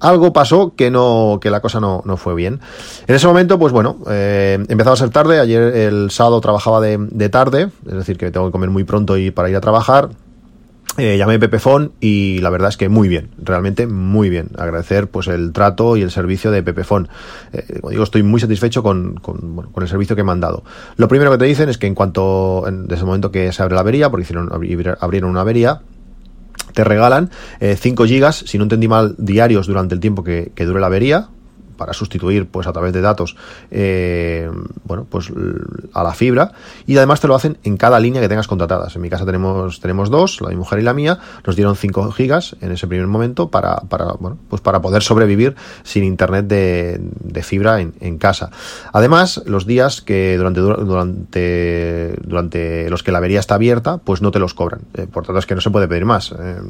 algo 0.00 0.32
pasó 0.32 0.74
que 0.76 0.90
no 0.90 1.38
que 1.40 1.50
la 1.50 1.60
cosa 1.60 1.80
no, 1.80 2.02
no 2.04 2.16
fue 2.16 2.34
bien. 2.34 2.60
En 3.06 3.14
ese 3.14 3.26
momento, 3.26 3.58
pues 3.58 3.72
bueno, 3.72 3.96
eh, 4.08 4.64
empezaba 4.68 4.94
a 4.94 4.96
ser 4.96 5.10
tarde. 5.10 5.40
Ayer 5.40 5.60
el 5.76 6.10
sábado 6.10 6.40
trabajaba 6.40 6.80
de, 6.80 6.98
de, 6.98 7.28
tarde, 7.28 7.70
es 7.86 7.94
decir, 7.94 8.16
que 8.16 8.30
tengo 8.30 8.46
que 8.46 8.52
comer 8.52 8.70
muy 8.70 8.84
pronto 8.84 9.16
y 9.16 9.30
para 9.30 9.50
ir 9.50 9.56
a 9.56 9.60
trabajar. 9.60 10.10
Eh, 10.98 11.16
llamé 11.16 11.38
Pepefon 11.38 11.92
y 12.00 12.40
la 12.40 12.50
verdad 12.50 12.70
es 12.70 12.76
que 12.76 12.88
muy 12.88 13.06
bien, 13.06 13.30
realmente 13.40 13.86
muy 13.86 14.30
bien. 14.30 14.50
Agradecer 14.58 15.08
pues 15.08 15.28
el 15.28 15.52
trato 15.52 15.96
y 15.96 16.02
el 16.02 16.10
servicio 16.10 16.50
de 16.50 16.64
Pepefon. 16.64 17.08
Eh, 17.52 17.78
como 17.80 17.90
digo, 17.90 18.02
estoy 18.02 18.24
muy 18.24 18.40
satisfecho 18.40 18.82
con, 18.82 19.14
con, 19.14 19.70
el 19.80 19.88
servicio 19.88 20.16
que 20.16 20.24
me 20.24 20.32
han 20.32 20.40
dado. 20.40 20.64
Lo 20.96 21.06
primero 21.06 21.30
que 21.30 21.38
te 21.38 21.44
dicen 21.44 21.68
es 21.68 21.78
que 21.78 21.86
en 21.86 21.94
cuanto, 21.94 22.64
en, 22.66 22.88
desde 22.88 23.02
el 23.02 23.06
momento 23.06 23.30
que 23.30 23.52
se 23.52 23.62
abre 23.62 23.76
la 23.76 23.82
avería, 23.82 24.10
porque 24.10 24.22
hicieron, 24.22 24.50
abrieron 25.00 25.30
una 25.30 25.42
avería, 25.42 25.82
te 26.74 26.82
regalan 26.82 27.30
eh, 27.60 27.76
5 27.78 28.04
gigas, 28.04 28.42
si 28.46 28.58
no 28.58 28.64
entendí 28.64 28.88
mal, 28.88 29.14
diarios 29.18 29.68
durante 29.68 29.94
el 29.94 30.00
tiempo 30.00 30.24
que, 30.24 30.50
que 30.52 30.64
dure 30.64 30.80
la 30.80 30.86
avería, 30.86 31.28
para 31.78 31.94
sustituir 31.94 32.46
pues 32.46 32.66
a 32.66 32.72
través 32.74 32.92
de 32.92 33.00
datos 33.00 33.36
eh, 33.70 34.50
bueno 34.84 35.06
pues 35.08 35.32
a 35.94 36.02
la 36.02 36.12
fibra. 36.12 36.52
Y 36.86 36.96
además 36.98 37.20
te 37.20 37.28
lo 37.28 37.34
hacen 37.34 37.56
en 37.62 37.78
cada 37.78 37.98
línea 38.00 38.20
que 38.20 38.28
tengas 38.28 38.48
contratadas. 38.48 38.94
En 38.96 39.02
mi 39.02 39.08
casa 39.08 39.24
tenemos 39.24 39.80
tenemos 39.80 40.10
dos 40.10 40.42
la 40.42 40.50
mi 40.50 40.56
mujer 40.56 40.80
y 40.80 40.82
la 40.82 40.92
mía. 40.92 41.18
Nos 41.46 41.56
dieron 41.56 41.76
5 41.76 42.12
gigas 42.12 42.56
en 42.60 42.72
ese 42.72 42.86
primer 42.86 43.06
momento 43.06 43.50
para, 43.50 43.76
para 43.88 44.12
bueno 44.12 44.36
pues 44.50 44.60
para 44.60 44.82
poder 44.82 45.02
sobrevivir 45.02 45.56
sin 45.84 46.04
internet 46.04 46.46
de, 46.46 47.42
fibra 47.42 47.80
en, 47.80 47.94
en, 48.00 48.18
casa. 48.18 48.50
Además 48.92 49.42
los 49.46 49.64
días 49.64 50.02
que 50.02 50.36
durante 50.36 50.60
durante 50.60 52.14
durante 52.24 52.90
los 52.90 53.02
que 53.02 53.12
la 53.12 53.18
avería 53.18 53.40
está 53.40 53.54
abierta 53.54 53.98
pues 53.98 54.20
no 54.20 54.30
te 54.30 54.40
los 54.40 54.54
cobran. 54.54 54.80
Eh, 54.94 55.06
por 55.06 55.24
tanto 55.24 55.38
es 55.38 55.46
que 55.46 55.54
no 55.54 55.60
se 55.60 55.70
puede 55.70 55.88
pedir 55.88 56.04
más. 56.04 56.32
Eh, 56.32 56.60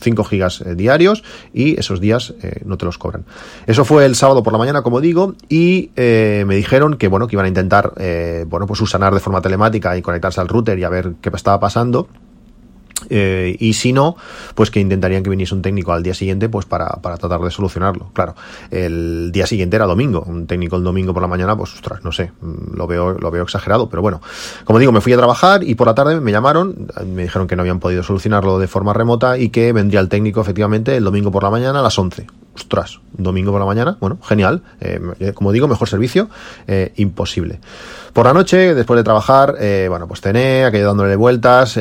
5 0.00 0.24
gigas 0.24 0.60
eh, 0.60 0.74
diarios 0.74 1.24
y 1.52 1.78
esos 1.78 2.00
días 2.00 2.34
eh, 2.42 2.60
no 2.64 2.76
te 2.76 2.84
los 2.84 2.98
cobran. 2.98 3.24
Eso 3.66 3.84
fue 3.84 4.04
el 4.04 4.14
sábado 4.14 4.42
por 4.42 4.52
la 4.52 4.58
mañana, 4.58 4.82
como 4.82 5.00
digo, 5.00 5.34
y 5.48 5.90
eh, 5.96 6.44
me 6.46 6.56
dijeron 6.56 6.96
que 6.96 7.08
bueno, 7.08 7.26
que 7.26 7.36
iban 7.36 7.46
a 7.46 7.48
intentar 7.48 7.92
eh, 7.98 8.44
bueno, 8.48 8.66
pues 8.66 8.78
subsanar 8.78 9.14
de 9.14 9.20
forma 9.20 9.40
telemática 9.40 9.96
y 9.96 10.02
conectarse 10.02 10.40
al 10.40 10.48
router 10.48 10.78
y 10.78 10.84
a 10.84 10.88
ver 10.88 11.14
qué 11.20 11.30
estaba 11.36 11.60
pasando. 11.60 12.08
Eh, 13.10 13.56
y 13.60 13.74
si 13.74 13.92
no, 13.92 14.16
pues 14.54 14.70
que 14.70 14.80
intentarían 14.80 15.22
que 15.22 15.30
viniese 15.30 15.54
un 15.54 15.62
técnico 15.62 15.92
al 15.92 16.02
día 16.02 16.14
siguiente, 16.14 16.48
pues 16.48 16.66
para, 16.66 16.86
para, 17.02 17.16
tratar 17.16 17.40
de 17.40 17.50
solucionarlo. 17.50 18.10
Claro, 18.12 18.34
el 18.70 19.30
día 19.32 19.46
siguiente 19.46 19.76
era 19.76 19.86
domingo, 19.86 20.24
un 20.26 20.46
técnico 20.46 20.76
el 20.76 20.84
domingo 20.84 21.12
por 21.12 21.22
la 21.22 21.28
mañana, 21.28 21.56
pues 21.56 21.74
ostras, 21.74 22.02
no 22.04 22.12
sé, 22.12 22.32
lo 22.72 22.86
veo, 22.86 23.12
lo 23.12 23.30
veo 23.30 23.42
exagerado, 23.42 23.88
pero 23.88 24.02
bueno, 24.02 24.20
como 24.64 24.78
digo, 24.78 24.92
me 24.92 25.00
fui 25.00 25.12
a 25.12 25.16
trabajar 25.16 25.62
y 25.62 25.74
por 25.74 25.86
la 25.86 25.94
tarde 25.94 26.20
me 26.20 26.32
llamaron, 26.32 26.88
me 27.06 27.24
dijeron 27.24 27.46
que 27.46 27.56
no 27.56 27.62
habían 27.62 27.80
podido 27.80 28.02
solucionarlo 28.02 28.58
de 28.58 28.66
forma 28.66 28.92
remota 28.92 29.38
y 29.38 29.50
que 29.50 29.72
vendría 29.72 30.00
el 30.00 30.08
técnico 30.08 30.40
efectivamente 30.40 30.96
el 30.96 31.04
domingo 31.04 31.30
por 31.30 31.42
la 31.42 31.50
mañana 31.50 31.80
a 31.80 31.82
las 31.82 31.98
11 31.98 32.26
ostras, 32.56 33.00
domingo 33.12 33.52
por 33.52 33.60
la 33.60 33.66
mañana, 33.66 33.96
bueno, 34.00 34.18
genial, 34.22 34.62
eh, 34.80 35.32
como 35.34 35.52
digo, 35.52 35.68
mejor 35.68 35.88
servicio, 35.88 36.28
eh, 36.66 36.92
imposible. 36.96 37.60
Por 38.12 38.26
la 38.26 38.32
noche, 38.32 38.74
después 38.74 38.96
de 38.96 39.04
trabajar, 39.04 39.56
eh, 39.60 39.86
bueno, 39.88 40.08
pues 40.08 40.22
cené, 40.22 40.64
aquello 40.64 40.86
dándole 40.86 41.16
vueltas, 41.16 41.78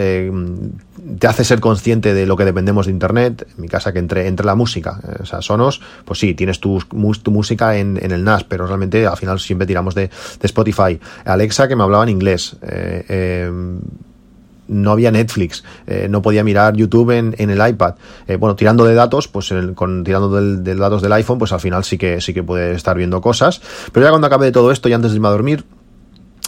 te 1.20 1.28
hace 1.28 1.44
ser 1.44 1.60
consciente 1.60 2.14
de 2.14 2.26
lo 2.26 2.36
que 2.36 2.46
dependemos 2.46 2.88
de 2.88 2.92
Internet. 2.92 3.48
En 3.56 3.62
mi 3.62 3.68
casa, 3.68 3.94
que 3.94 4.00
entre, 4.00 4.28
entre 4.28 4.46
la 4.46 4.56
música, 4.56 5.00
eh, 5.08 5.18
o 5.22 5.26
sea, 5.26 5.42
Sonos, 5.42 5.82
pues 6.04 6.20
sí, 6.20 6.34
tienes 6.34 6.60
tu, 6.60 6.82
música 6.92 7.78
en, 7.78 7.98
el 8.02 8.24
NAS, 8.24 8.44
pero 8.44 8.68
realmente 8.68 9.06
al 9.06 9.18
final 9.18 9.40
siempre 9.40 9.68
tiramos 9.68 9.96
de, 9.96 10.10
Spotify. 10.42 11.00
Alexa, 11.26 11.68
que 11.68 11.76
me 11.76 11.84
hablaba 11.84 12.04
en 12.04 12.10
inglés. 12.10 12.56
Eh, 12.62 13.06
eh, 13.08 13.52
no 14.68 14.92
había 14.92 15.12
Netflix, 15.12 15.64
eh, 15.86 16.08
no 16.10 16.24
podía 16.24 16.44
mirar 16.44 16.76
YouTube 16.76 17.12
en, 17.12 17.36
el 17.38 17.68
iPad. 17.68 17.96
Bueno, 18.40 18.56
tirando 18.56 18.84
de 18.86 18.96
datos, 18.96 19.28
pues 19.28 19.54
con, 19.76 20.04
tirando 20.04 20.30
del, 20.30 20.64
de 20.64 20.76
datos 20.76 21.04
del 21.04 21.14
iPhone, 21.14 21.38
pues 21.38 21.52
al 21.52 21.60
final 21.60 21.84
sí 21.84 22.00
que 22.00 22.20
sí 22.20 22.34
que 22.34 22.42
puede 22.42 22.74
estar 22.74 22.98
viendo 22.98 23.22
cosas. 23.22 23.62
Pero 23.92 24.08
ya 24.08 24.10
cuando 24.10 24.26
acabe 24.26 24.48
de 24.48 24.52
todo 24.52 24.72
esto 24.72 24.90
y 24.90 24.94
antes 24.94 25.12
de 25.12 25.18
irme 25.18 25.28
a 25.28 25.32
dormir, 25.32 25.66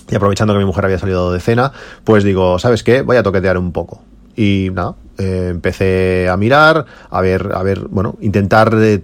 y 0.10 0.16
aprovechando 0.16 0.54
que 0.54 0.60
mi 0.60 0.66
mujer 0.66 0.86
había 0.86 0.98
salido 0.98 1.32
de 1.32 1.40
cena, 1.40 1.72
pues 2.04 2.24
digo, 2.24 2.58
¿sabes 2.60 2.84
qué? 2.84 3.02
Voy 3.02 3.18
a 3.18 3.24
toquetear 3.24 3.58
un 3.58 3.72
poco. 3.72 4.02
Y 4.38 4.70
nada, 4.72 4.96
eh, 5.18 5.50
empecé 5.52 6.30
a 6.30 6.38
mirar, 6.38 6.86
a 7.10 7.22
ver, 7.22 7.52
a 7.54 7.64
ver, 7.64 7.88
bueno, 7.90 8.16
intentar 8.22 8.74
eh, 8.80 9.04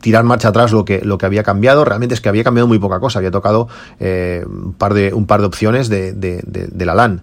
tirar 0.00 0.22
marcha 0.24 0.48
atrás 0.48 0.70
lo 0.70 0.84
que, 0.84 1.00
lo 1.00 1.16
que 1.16 1.24
había 1.24 1.42
cambiado. 1.42 1.84
Realmente 1.84 2.14
es 2.14 2.20
que 2.20 2.28
había 2.28 2.44
cambiado 2.44 2.66
muy 2.66 2.78
poca 2.78 3.00
cosa. 3.00 3.18
Había 3.18 3.30
tocado 3.30 3.68
eh, 3.98 4.44
un, 4.46 4.74
par 4.74 4.92
de, 4.92 5.14
un 5.14 5.26
par 5.26 5.40
de 5.40 5.46
opciones 5.46 5.88
de, 5.88 6.12
de, 6.12 6.84
la 6.84 6.94
LAN. 6.94 7.22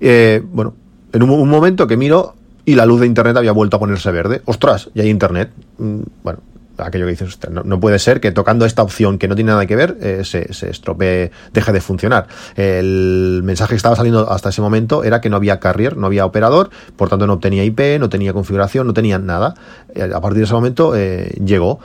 Eh, 0.00 0.40
bueno, 0.52 0.74
en 1.12 1.24
un, 1.24 1.30
un, 1.30 1.48
momento 1.48 1.88
que 1.88 1.96
miro 1.96 2.36
y 2.64 2.76
la 2.76 2.86
luz 2.86 3.00
de 3.00 3.06
internet 3.06 3.36
había 3.36 3.50
vuelto 3.50 3.76
a 3.76 3.80
ponerse 3.80 4.12
verde. 4.12 4.42
¡Ostras! 4.44 4.90
Y 4.94 5.00
hay 5.00 5.08
internet. 5.10 5.50
Mm, 5.78 6.02
bueno, 6.22 6.38
aquello 6.82 7.06
que 7.06 7.12
dices, 7.12 7.38
no, 7.50 7.62
no, 7.62 7.80
puede 7.80 7.98
ser 7.98 8.20
que 8.20 8.32
tocando 8.32 8.66
esta 8.66 8.82
opción 8.82 9.18
que 9.18 9.28
no 9.28 9.34
tiene 9.34 9.50
nada 9.50 9.66
que 9.66 9.76
ver 9.76 9.96
eh, 10.00 10.22
se, 10.24 10.52
se, 10.52 10.70
estropee, 10.70 11.30
deje 11.52 11.72
de 11.72 11.80
funcionar. 11.80 12.26
El 12.56 13.42
mensaje 13.44 13.70
que 13.70 13.76
estaba 13.76 13.96
saliendo 13.96 14.30
hasta 14.30 14.48
ese 14.48 14.60
momento 14.60 15.04
era 15.04 15.20
que 15.20 15.30
no 15.30 15.36
había 15.36 15.60
carrier, 15.60 15.96
no 15.96 16.06
había 16.06 16.26
operador, 16.26 16.70
por 16.96 17.08
tanto 17.08 17.26
no 17.26 17.34
obtenía 17.34 17.64
IP, 17.64 17.98
no 17.98 18.08
tenía 18.08 18.32
configuración, 18.32 18.86
no 18.86 18.94
tenía 18.94 19.18
nada. 19.18 19.54
Eh, 19.94 20.10
a 20.14 20.20
partir 20.20 20.38
de 20.38 20.44
ese 20.44 20.54
momento 20.54 20.94
eh, 20.96 21.34
llegó. 21.44 21.80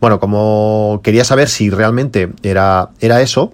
Bueno, 0.00 0.20
como 0.20 1.00
quería 1.02 1.24
saber 1.24 1.48
si 1.48 1.70
realmente 1.70 2.32
era, 2.42 2.90
era 3.00 3.20
eso, 3.22 3.52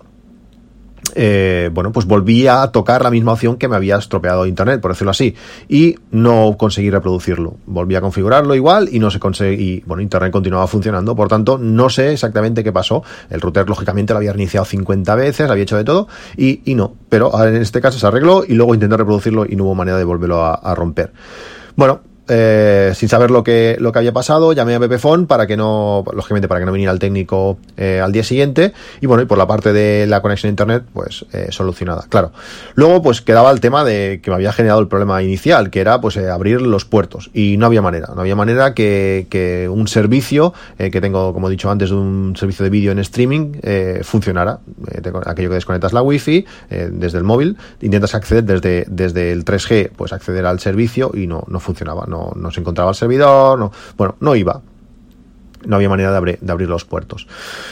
eh, 1.14 1.70
bueno, 1.72 1.92
pues 1.92 2.06
volví 2.06 2.46
a 2.46 2.66
tocar 2.68 3.02
la 3.02 3.10
misma 3.10 3.32
opción 3.32 3.56
que 3.56 3.68
me 3.68 3.76
había 3.76 3.96
estropeado 3.96 4.46
internet, 4.46 4.80
por 4.80 4.92
decirlo 4.92 5.10
así, 5.10 5.34
y 5.68 5.96
no 6.10 6.56
conseguí 6.58 6.90
reproducirlo. 6.90 7.56
Volví 7.66 7.94
a 7.96 8.00
configurarlo 8.00 8.54
igual 8.54 8.88
y 8.90 8.98
no 8.98 9.10
se 9.10 9.18
conseguí, 9.18 9.82
bueno, 9.86 10.02
internet 10.02 10.32
continuaba 10.32 10.66
funcionando, 10.66 11.14
por 11.14 11.28
tanto, 11.28 11.58
no 11.58 11.90
sé 11.90 12.12
exactamente 12.12 12.64
qué 12.64 12.72
pasó. 12.72 13.02
El 13.30 13.40
router, 13.40 13.68
lógicamente, 13.68 14.12
lo 14.12 14.18
había 14.18 14.32
reiniciado 14.32 14.64
50 14.64 15.14
veces, 15.14 15.50
había 15.50 15.64
hecho 15.64 15.76
de 15.76 15.84
todo, 15.84 16.08
y, 16.36 16.62
y 16.64 16.74
no, 16.74 16.94
pero 17.08 17.30
en 17.44 17.56
este 17.56 17.80
caso 17.80 17.98
se 17.98 18.06
arregló 18.06 18.44
y 18.46 18.54
luego 18.54 18.74
intenté 18.74 18.96
reproducirlo 18.96 19.44
y 19.48 19.56
no 19.56 19.64
hubo 19.64 19.74
manera 19.74 19.98
de 19.98 20.04
volverlo 20.04 20.42
a, 20.44 20.54
a 20.54 20.74
romper. 20.74 21.12
Bueno, 21.76 22.00
eh, 22.28 22.92
sin 22.94 23.08
saber 23.08 23.32
lo 23.32 23.42
que, 23.42 23.76
lo 23.80 23.90
que 23.90 23.98
había 23.98 24.12
pasado, 24.12 24.52
llamé 24.52 24.76
a 24.76 24.80
Pepefon 24.80 25.26
para 25.26 25.46
que 25.46 25.56
no, 25.56 26.04
lógicamente 26.12 26.46
para 26.46 26.60
que 26.60 26.66
no 26.66 26.72
viniera 26.72 26.92
el 26.92 27.00
técnico 27.00 27.58
eh, 27.76 28.00
al 28.00 28.12
día 28.12 28.22
siguiente, 28.22 28.72
y 29.00 29.06
bueno, 29.06 29.24
y 29.24 29.26
por 29.26 29.38
la 29.38 29.46
parte 29.46 29.72
de 29.72 30.06
la 30.06 30.22
conexión 30.22 30.48
a 30.48 30.50
internet, 30.50 30.84
pues 30.92 31.26
eh, 31.32 31.48
solucionada, 31.50 32.04
claro. 32.08 32.32
Luego, 32.74 33.02
pues 33.02 33.22
quedaba 33.22 33.50
el 33.50 33.60
tema 33.60 33.84
de 33.84 34.20
que 34.22 34.30
me 34.30 34.36
había 34.36 34.52
generado 34.52 34.80
el 34.80 34.88
problema 34.88 35.22
inicial, 35.22 35.70
que 35.70 35.80
era 35.80 36.00
pues 36.00 36.16
abrir 36.16 36.62
los 36.62 36.84
puertos, 36.84 37.30
y 37.34 37.56
no 37.56 37.66
había 37.66 37.82
manera, 37.82 38.08
no 38.14 38.20
había 38.20 38.36
manera 38.36 38.72
que, 38.72 39.26
que 39.28 39.68
un 39.68 39.88
servicio, 39.88 40.54
que 40.78 41.00
tengo, 41.00 41.32
como 41.32 41.48
he 41.48 41.50
dicho 41.50 41.70
antes, 41.70 41.90
un 41.90 42.34
servicio 42.36 42.62
de 42.62 42.70
vídeo 42.70 42.92
en 42.92 43.00
streaming, 43.00 43.54
funcionara. 44.02 44.60
aquello 45.26 45.48
que 45.48 45.56
desconectas 45.56 45.92
la 45.92 46.02
wifi 46.02 46.46
desde 46.68 47.18
el 47.18 47.24
móvil, 47.24 47.56
intentas 47.80 48.14
acceder 48.14 48.44
desde, 48.44 48.84
desde 48.88 49.32
el 49.32 49.44
3G, 49.44 49.90
pues 49.96 50.12
acceder 50.12 50.46
al 50.46 50.60
servicio 50.60 51.10
y 51.14 51.26
no, 51.26 51.44
no 51.48 51.60
funcionaba 51.60 52.06
no, 52.12 52.50
se 52.50 52.60
encontraba 52.60 52.90
el 52.90 52.96
servidor, 52.96 53.58
no, 53.58 53.72
bueno, 53.96 54.16
no 54.20 54.34
iba 54.36 54.60
no 55.66 55.76
había 55.76 55.88
manera 55.88 56.18
de, 56.18 56.38
de, 56.40 56.52
abrir 56.52 56.68
los 56.68 56.84
puertos. 56.84 57.26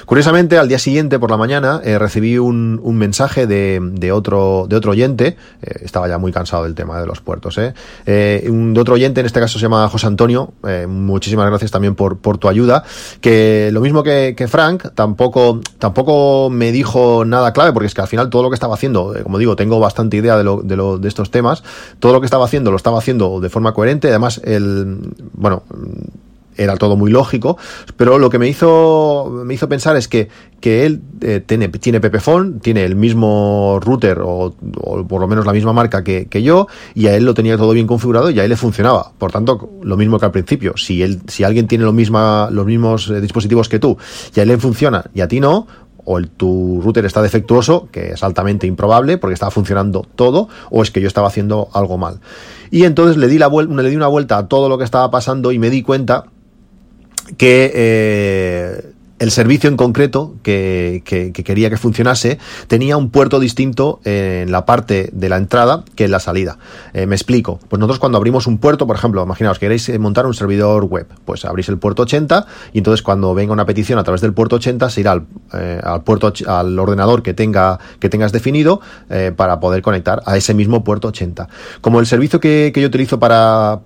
Curiosamente, 0.07 0.59
al 0.59 0.69
día 0.69 0.79
siguiente 0.79 1.19
por 1.19 1.31
la 1.31 1.37
mañana 1.37 1.81
eh, 1.85 1.99
recibí 1.99 2.39
un, 2.39 2.81
mensaje 2.97 3.47
de, 3.47 4.13
otro, 4.13 4.67
de 4.69 4.77
otro 4.77 4.93
oyente, 4.93 5.37
eh, 5.63 5.81
estaba 5.83 6.09
ya 6.09 6.19
muy 6.19 6.33
cansado 6.33 6.65
del 6.65 6.75
tema 6.75 7.01
de 7.01 7.07
los 7.07 7.21
puertos, 7.21 7.57
eh, 7.59 7.75
eh 8.07 8.49
de 8.51 8.81
otro 8.81 8.95
oyente, 8.95 9.21
en 9.21 9.27
este 9.27 9.41
caso 9.41 9.59
se 9.59 9.63
llama 9.63 9.89
José 9.89 10.07
Antonio, 10.07 10.53
muchísimas 10.89 11.47
gracias 11.47 11.71
también 11.71 11.95
por, 11.95 12.17
tu 12.39 12.49
ayuda, 12.49 12.85
que 13.21 13.71
lo 13.73 13.81
mismo 13.81 14.03
que, 14.03 14.35
que, 14.37 14.49
Frank, 14.49 14.89
tampoco, 14.95 15.61
tampoco 15.79 16.51
me 16.51 16.73
dijo 16.73 17.25
nada 17.25 17.53
clave, 17.53 17.73
porque 17.73 17.87
es 17.87 17.95
que 17.95 18.01
al 18.01 18.09
final 18.09 18.31
todo 18.31 18.43
lo 18.43 18.51
que 18.51 18.55
estaba 18.55 18.75
haciendo, 18.75 19.15
como 19.23 19.39
digo, 19.39 19.57
tengo 19.57 19.81
bastante 19.81 20.17
idea 20.17 20.37
de, 20.37 20.45
lo, 20.45 20.63
de, 20.63 20.77
lo, 20.77 20.99
de 20.99 21.09
estos 21.09 21.31
temas, 21.31 21.63
todo 21.99 22.13
lo 22.13 22.21
que 22.21 22.27
estaba 22.27 22.45
haciendo 22.45 22.71
lo 22.71 22.77
estaba 22.77 22.99
haciendo 22.99 23.41
de 23.41 23.49
forma 23.49 23.73
coherente, 23.73 24.09
además 24.09 24.41
el, 24.45 24.99
bueno, 25.33 25.63
era 26.63 26.77
todo 26.77 26.97
muy 26.97 27.11
lógico, 27.11 27.57
pero 27.97 28.19
lo 28.19 28.29
que 28.29 28.39
me 28.39 28.49
hizo, 28.49 29.43
me 29.45 29.55
hizo 29.55 29.69
pensar 29.69 29.97
es 29.97 30.09
que, 30.09 30.29
que 30.61 30.85
él 30.85 31.01
eh, 31.23 31.43
tiene, 31.45 31.69
tiene 31.69 32.01
Pepephone, 32.01 32.61
tiene 32.61 32.85
el 32.85 32.97
mismo 32.97 33.81
router 33.83 34.21
o, 34.23 34.55
por 35.09 35.21
lo 35.21 35.27
menos 35.27 35.47
la 35.47 35.53
misma 35.53 35.73
marca 35.73 36.05
que, 36.05 36.27
que, 36.27 36.43
yo, 36.43 36.67
y 36.95 37.07
a 37.07 37.17
él 37.17 37.25
lo 37.25 37.33
tenía 37.33 37.57
todo 37.57 37.73
bien 37.73 37.87
configurado 37.87 38.31
y 38.31 38.39
a 38.39 38.45
él 38.45 38.51
le 38.51 38.57
funcionaba. 38.57 39.13
Por 39.17 39.33
tanto, 39.33 39.71
lo 39.83 39.97
mismo 39.97 40.19
que 40.19 40.27
al 40.27 40.33
principio. 40.33 40.77
Si 40.77 41.03
él, 41.03 41.21
si 41.29 41.45
alguien 41.45 41.67
tiene 41.67 41.85
lo 41.85 41.93
misma, 41.93 42.49
los 42.51 42.67
mismos 42.67 43.09
eh, 43.09 43.21
dispositivos 43.21 43.69
que 43.69 43.79
tú 43.79 43.97
y 44.35 44.41
a 44.41 44.43
él 44.43 44.49
le 44.49 44.59
funciona 44.59 45.05
y 45.15 45.23
a 45.23 45.29
ti 45.29 45.41
no, 45.41 45.67
o 46.05 46.19
el, 46.19 46.29
tu 46.29 46.81
router 46.83 47.05
está 47.05 47.23
defectuoso, 47.23 47.89
que 47.91 48.13
es 48.13 48.23
altamente 48.23 48.67
improbable 48.67 49.19
porque 49.19 49.35
estaba 49.35 49.51
funcionando 49.51 50.07
todo, 50.15 50.49
o 50.71 50.83
es 50.83 50.91
que 50.91 51.01
yo 51.01 51.09
estaba 51.09 51.29
haciendo 51.29 51.69
algo 51.73 51.99
mal. 51.99 52.21
Y 52.71 52.85
entonces 52.85 53.17
le 53.17 53.29
di, 53.29 53.39
la 53.39 53.49
le 53.49 53.91
di 53.91 53.97
una 53.97 54.07
vuelta 54.09 54.39
a 54.39 54.49
todo 54.49 54.69
lo 54.69 54.79
que 54.79 54.85
estaba 54.85 55.11
pasando 55.11 55.53
y 55.53 55.59
me 55.59 55.71
di 55.71 55.83
cuenta 55.83 56.27
que 57.37 57.71
eh, 57.75 58.90
el 59.21 59.31
servicio 59.31 59.69
en 59.69 59.77
concreto 59.77 60.35
que, 60.43 61.03
que, 61.05 61.33
que, 61.33 61.45
quería 61.45 61.71
que 61.71 61.77
funcionase 61.77 62.39
tenía 62.67 62.97
un 62.97 63.11
puerto 63.11 63.39
distinto 63.39 64.01
en 64.05 64.51
la 64.51 64.67
parte 64.67 65.11
de 65.13 65.29
la 65.29 65.37
entrada 65.37 65.85
que 65.95 66.07
en 66.07 66.11
la 66.11 66.21
salida. 66.21 66.59
Eh, 66.95 67.07
me 67.07 67.15
explico. 67.15 67.61
Pues 67.69 67.79
nosotros 67.79 68.01
cuando 68.01 68.19
abrimos 68.19 68.47
un 68.47 68.59
puerto, 68.59 68.87
por 68.87 68.97
ejemplo, 68.97 69.23
imaginaos 69.23 69.59
que 69.59 69.67
queréis 69.67 69.97
montar 70.01 70.27
un 70.27 70.35
servidor 70.35 70.85
web, 70.85 71.07
pues 71.25 71.45
abrís 71.45 71.69
el 71.69 71.79
puerto 71.79 72.03
80 72.03 72.47
y 72.73 72.79
entonces 72.79 73.03
cuando 73.03 73.35
venga 73.35 73.53
una 73.53 73.67
petición 73.67 73.99
a 73.99 74.05
través 74.05 74.21
del 74.23 74.33
puerto 74.33 74.57
80 74.57 74.91
se 74.91 75.01
irá 75.01 75.13
al, 75.13 75.27
eh, 75.53 75.81
puerto 76.05 76.33
al 76.47 76.79
ordenador 76.79 77.23
que 77.23 77.35
tenga 77.35 77.79
que 77.99 78.09
tengas 78.09 78.33
definido 78.33 78.81
eh, 79.11 79.33
para 79.35 79.61
poder 79.61 79.83
conectar 79.83 80.23
a 80.27 80.37
ese 80.37 80.55
mismo 80.55 80.83
puerto 80.83 81.09
80. 81.09 81.49
Como 81.81 82.01
el 82.01 82.07
servicio 82.07 82.41
que, 82.41 82.73
yo 82.75 82.87
utilizo 82.87 83.19
para, 83.19 83.81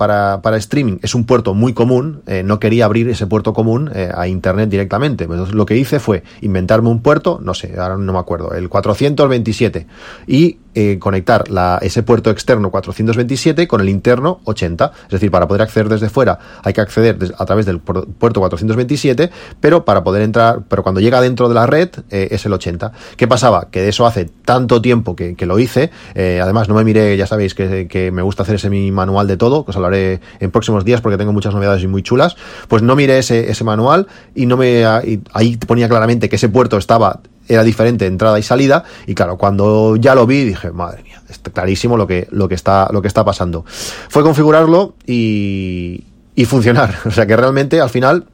streaming 0.56 0.98
es 1.02 1.14
un 1.14 1.24
puerto 1.24 1.54
muy 1.54 1.72
común, 1.72 2.22
eh, 2.26 2.42
no 2.44 2.60
quería 2.60 2.84
abrir 2.84 3.08
ese 3.08 3.26
puerto 3.26 3.52
común 3.52 3.90
eh, 3.94 4.10
a 4.14 4.28
internet 4.28 4.68
directamente 4.68 5.23
entonces 5.32 5.54
lo 5.54 5.66
que 5.66 5.76
hice 5.76 5.98
fue 5.98 6.22
inventarme 6.40 6.88
un 6.88 7.00
puerto, 7.00 7.38
no 7.42 7.54
sé, 7.54 7.74
ahora 7.78 7.96
no 7.96 8.12
me 8.12 8.18
acuerdo, 8.18 8.52
el 8.52 8.68
427 8.68 9.86
y 10.26 10.58
eh, 10.74 10.98
conectar 10.98 11.44
ese 11.82 12.02
puerto 12.02 12.30
externo 12.30 12.70
427 12.70 13.68
con 13.68 13.80
el 13.80 13.88
interno 13.88 14.40
80. 14.44 14.92
Es 15.04 15.10
decir, 15.10 15.30
para 15.30 15.46
poder 15.46 15.62
acceder 15.62 15.88
desde 15.88 16.08
fuera 16.08 16.38
hay 16.62 16.72
que 16.72 16.80
acceder 16.80 17.16
a 17.38 17.46
través 17.46 17.66
del 17.66 17.80
puerto 17.80 18.40
427, 18.40 19.30
pero 19.60 19.84
para 19.84 20.02
poder 20.02 20.22
entrar, 20.22 20.62
pero 20.68 20.82
cuando 20.82 21.00
llega 21.00 21.20
dentro 21.20 21.48
de 21.48 21.54
la 21.54 21.66
red 21.66 21.90
eh, 22.10 22.28
es 22.30 22.44
el 22.46 22.52
80. 22.52 22.92
¿Qué 23.16 23.28
pasaba? 23.28 23.68
Que 23.70 23.82
de 23.82 23.88
eso 23.88 24.06
hace 24.06 24.24
tanto 24.44 24.82
tiempo 24.82 25.14
que, 25.16 25.36
lo 25.44 25.58
hice. 25.58 25.90
Eh, 26.14 26.40
además, 26.42 26.68
no 26.68 26.74
me 26.74 26.84
miré, 26.84 27.16
ya 27.16 27.26
sabéis 27.26 27.54
que, 27.54 28.10
me 28.12 28.22
gusta 28.22 28.44
hacer 28.44 28.56
ese 28.56 28.70
mi 28.70 28.90
manual 28.90 29.26
de 29.26 29.36
todo, 29.36 29.64
que 29.64 29.70
os 29.70 29.76
hablaré 29.76 30.20
en 30.40 30.50
próximos 30.50 30.84
días 30.84 31.00
porque 31.00 31.18
tengo 31.18 31.32
muchas 31.32 31.54
novedades 31.54 31.82
y 31.82 31.86
muy 31.86 32.02
chulas. 32.02 32.36
Pues 32.68 32.82
no 32.82 32.96
miré 32.96 33.18
ese, 33.18 33.50
ese 33.50 33.62
manual 33.62 34.06
y 34.34 34.46
no 34.46 34.56
me, 34.56 34.84
ahí 34.84 35.56
ponía 35.58 35.88
claramente 35.88 36.28
que 36.28 36.36
ese 36.36 36.48
puerto 36.48 36.78
estaba 36.78 37.20
era 37.48 37.62
diferente 37.62 38.06
entrada 38.06 38.38
y 38.38 38.42
salida 38.42 38.84
y 39.06 39.14
claro 39.14 39.36
cuando 39.36 39.96
ya 39.96 40.14
lo 40.14 40.26
vi 40.26 40.44
dije 40.44 40.70
madre 40.70 41.02
mía 41.02 41.22
está 41.28 41.50
clarísimo 41.50 41.96
lo 41.96 42.06
que 42.06 42.28
lo 42.30 42.48
que 42.48 42.54
está 42.54 42.88
lo 42.92 43.02
que 43.02 43.08
está 43.08 43.24
pasando 43.24 43.64
fue 43.66 44.22
configurarlo 44.22 44.94
y, 45.06 46.04
y 46.34 46.44
funcionar 46.44 46.94
o 47.04 47.10
sea 47.10 47.26
que 47.26 47.36
realmente 47.36 47.80
al 47.80 47.90
final 47.90 48.26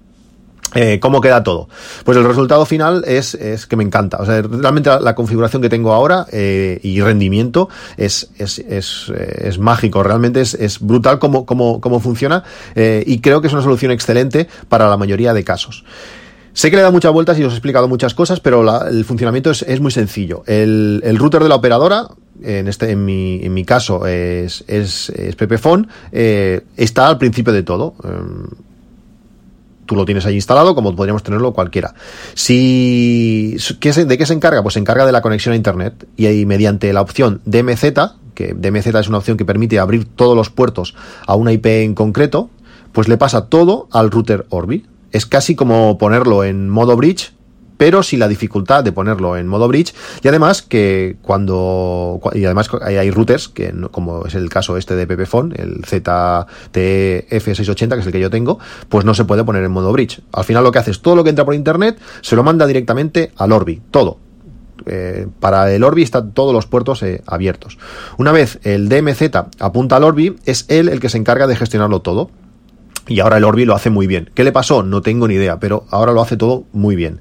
eh, 0.75 1.01
¿Cómo 1.01 1.21
queda 1.21 1.43
todo? 1.43 1.69
Pues 2.05 2.17
el 2.17 2.25
resultado 2.25 2.65
final 2.65 3.03
es, 3.07 3.35
es 3.35 3.67
que 3.67 3.75
me 3.75 3.83
encanta. 3.83 4.19
O 4.19 4.27
sea, 4.27 4.41
realmente 4.43 4.89
la, 5.01 5.15
configuración 5.17 5.61
que 5.63 5.69
tengo 5.69 5.93
ahora 5.93 6.27
eh, 6.31 6.79
y 6.83 7.01
rendimiento 7.01 7.69
es, 7.97 8.31
es, 8.39 8.61
es, 8.61 9.11
eh, 9.13 9.49
es 9.49 9.59
mágico. 9.59 10.03
Realmente 10.03 10.41
es, 10.41 10.55
es 10.55 10.79
brutal 10.79 11.19
cómo, 11.19 11.45
cómo, 11.45 11.81
cómo 11.81 11.99
funciona 11.99 12.45
eh, 12.77 13.03
y 13.05 13.21
creo 13.21 13.41
que 13.41 13.49
es 13.49 13.53
una 13.53 13.63
solución 13.63 13.91
excelente 13.91 14.49
para 14.69 14.89
la 14.89 14.97
mayoría 14.97 15.35
de 15.35 15.43
casos. 15.43 15.85
Sé 16.53 16.71
que 16.71 16.77
le 16.77 16.83
da 16.83 16.91
muchas 16.91 17.13
vueltas 17.13 17.39
y 17.39 17.45
os 17.45 17.53
he 17.53 17.57
explicado 17.57 17.89
muchas 17.89 18.15
cosas, 18.15 18.41
pero 18.41 18.65
el 18.89 19.05
funcionamiento 19.05 19.51
es, 19.51 19.81
muy 19.81 19.91
sencillo. 19.91 20.43
El, 20.47 21.17
router 21.17 21.43
de 21.43 21.49
la 21.49 21.55
operadora, 21.55 22.09
en, 22.43 22.69
este, 22.69 22.91
en, 22.91 23.05
mi, 23.05 23.65
caso 23.65 24.07
es, 24.07 24.65
es, 24.67 25.11
eh, 25.11 26.65
está 26.77 27.09
al 27.09 27.19
principio 27.19 27.53
de 27.53 27.63
todo. 27.63 27.95
Eh, 28.03 28.09
tú 29.87 29.97
lo 29.97 30.05
tienes 30.05 30.25
ahí 30.27 30.37
instalado 30.37 30.75
como 30.75 30.95
podríamos 30.95 31.23
tenerlo 31.23 31.53
cualquiera. 31.53 31.95
Si, 32.35 33.57
¿qué 33.81 33.93
se, 33.93 34.05
¿De 34.05 34.19
qué 34.19 34.27
se 34.27 34.35
encarga? 34.35 34.63
Pues 34.63 34.75
se 34.75 34.81
encarga 34.81 35.07
de 35.07 35.13
la 35.13 35.21
conexión 35.23 35.53
a 35.53 35.57
Internet 35.57 36.07
y 36.17 36.27
ahí 36.27 36.47
mediante 36.47 36.93
la 36.93 37.01
opción 37.01 37.41
DMZ, 37.45 37.85
que 38.35 38.55
DMZ 38.55 38.87
es 38.87 39.09
una 39.09 39.19
opción 39.19 39.37
que 39.37 39.45
permite 39.45 39.79
abrir 39.79 40.05
todos 40.05 40.37
los 40.37 40.51
puertos 40.51 40.95
a 41.27 41.35
una 41.35 41.53
IP 41.53 41.67
en 41.67 41.95
concreto, 41.95 42.51
pues 42.93 43.09
le 43.09 43.17
pasa 43.17 43.47
todo 43.47 43.89
al 43.93 44.11
router 44.11 44.47
Orbi 44.51 44.85
es 45.13 45.27
casi 45.27 45.55
como 45.55 45.99
ponerlo 45.99 46.45
en 46.45 46.69
modo 46.69 46.97
bridge, 46.97 47.33
pero 47.81 48.03
sin 48.03 48.19
la 48.19 48.29
dificultad 48.29 48.85
de 48.85 48.93
ponerlo 48.93 49.39
en 49.39 49.49
modo 49.49 49.67
bridge. 49.67 49.95
Y 50.23 50.29
además 50.29 50.61
que 50.61 51.17
cuando 51.23 52.21
y 52.35 52.45
además 52.45 52.69
hay 52.83 53.11
routers 53.11 53.49
que 53.49 53.73
como 53.91 54.27
es 54.27 54.35
el 54.35 54.51
caso 54.51 54.77
este 54.77 54.97
de 54.97 55.07
Pepephone 55.07 55.55
el 55.57 55.81
ZTF680 55.81 57.95
que 57.95 58.01
es 58.01 58.07
el 58.07 58.13
que 58.13 58.21
yo 58.21 58.29
tengo 58.29 58.59
pues 58.91 59.07
no 59.07 59.15
se 59.15 59.25
puede 59.25 59.45
poner 59.45 59.65
en 59.65 59.73
modo 59.73 59.93
bridge. 59.93 60.21
Al 60.31 60.45
final 60.45 60.63
lo 60.63 60.73
que 60.73 60.79
hace 60.79 60.91
es 60.91 61.01
todo 61.01 61.17
lo 61.17 61.25
que 61.25 61.31
entra 61.31 61.47
por 61.47 61.55
internet 61.55 61.99
se 62.21 62.37
lo 62.37 62.43
manda 62.43 62.67
directamente 62.67 63.33
al 63.39 63.51
Orbi 63.51 63.81
todo. 63.91 64.19
Eh, 64.85 65.27
para 65.41 65.73
el 65.73 65.83
Orbi 65.83 66.03
están 66.03 66.33
todos 66.33 66.53
los 66.53 66.67
puertos 66.67 67.03
eh, 67.03 67.23
abiertos. 67.27 67.79
Una 68.19 68.33
vez 68.33 68.59
el 68.63 68.91
DMZ 68.91 69.23
apunta 69.59 69.97
al 69.97 70.05
Orbi 70.05 70.37
es 70.45 70.67
él 70.69 70.91
el 70.91 71.01
que 71.01 71.09
se 71.09 71.17
encarga 71.17 71.47
de 71.47 71.57
gestionarlo 71.57 72.03
todo 72.03 72.31
y 73.11 73.19
ahora 73.19 73.39
el 73.39 73.45
Orbi 73.45 73.65
lo 73.65 73.75
hace 73.75 73.91
muy 73.91 74.07
bien. 74.07 74.31
¿Qué 74.35 74.45
le 74.45 74.53
pasó? 74.53 74.85
No 74.85 75.03
tengo 75.03 75.27
ni 75.27 75.35
idea, 75.35 75.59
pero 75.59 75.85
ahora 75.91 76.13
lo 76.13 76.23
hace 76.23 76.37
todo 76.37 76.65
muy 76.73 76.95
bien. 76.95 77.21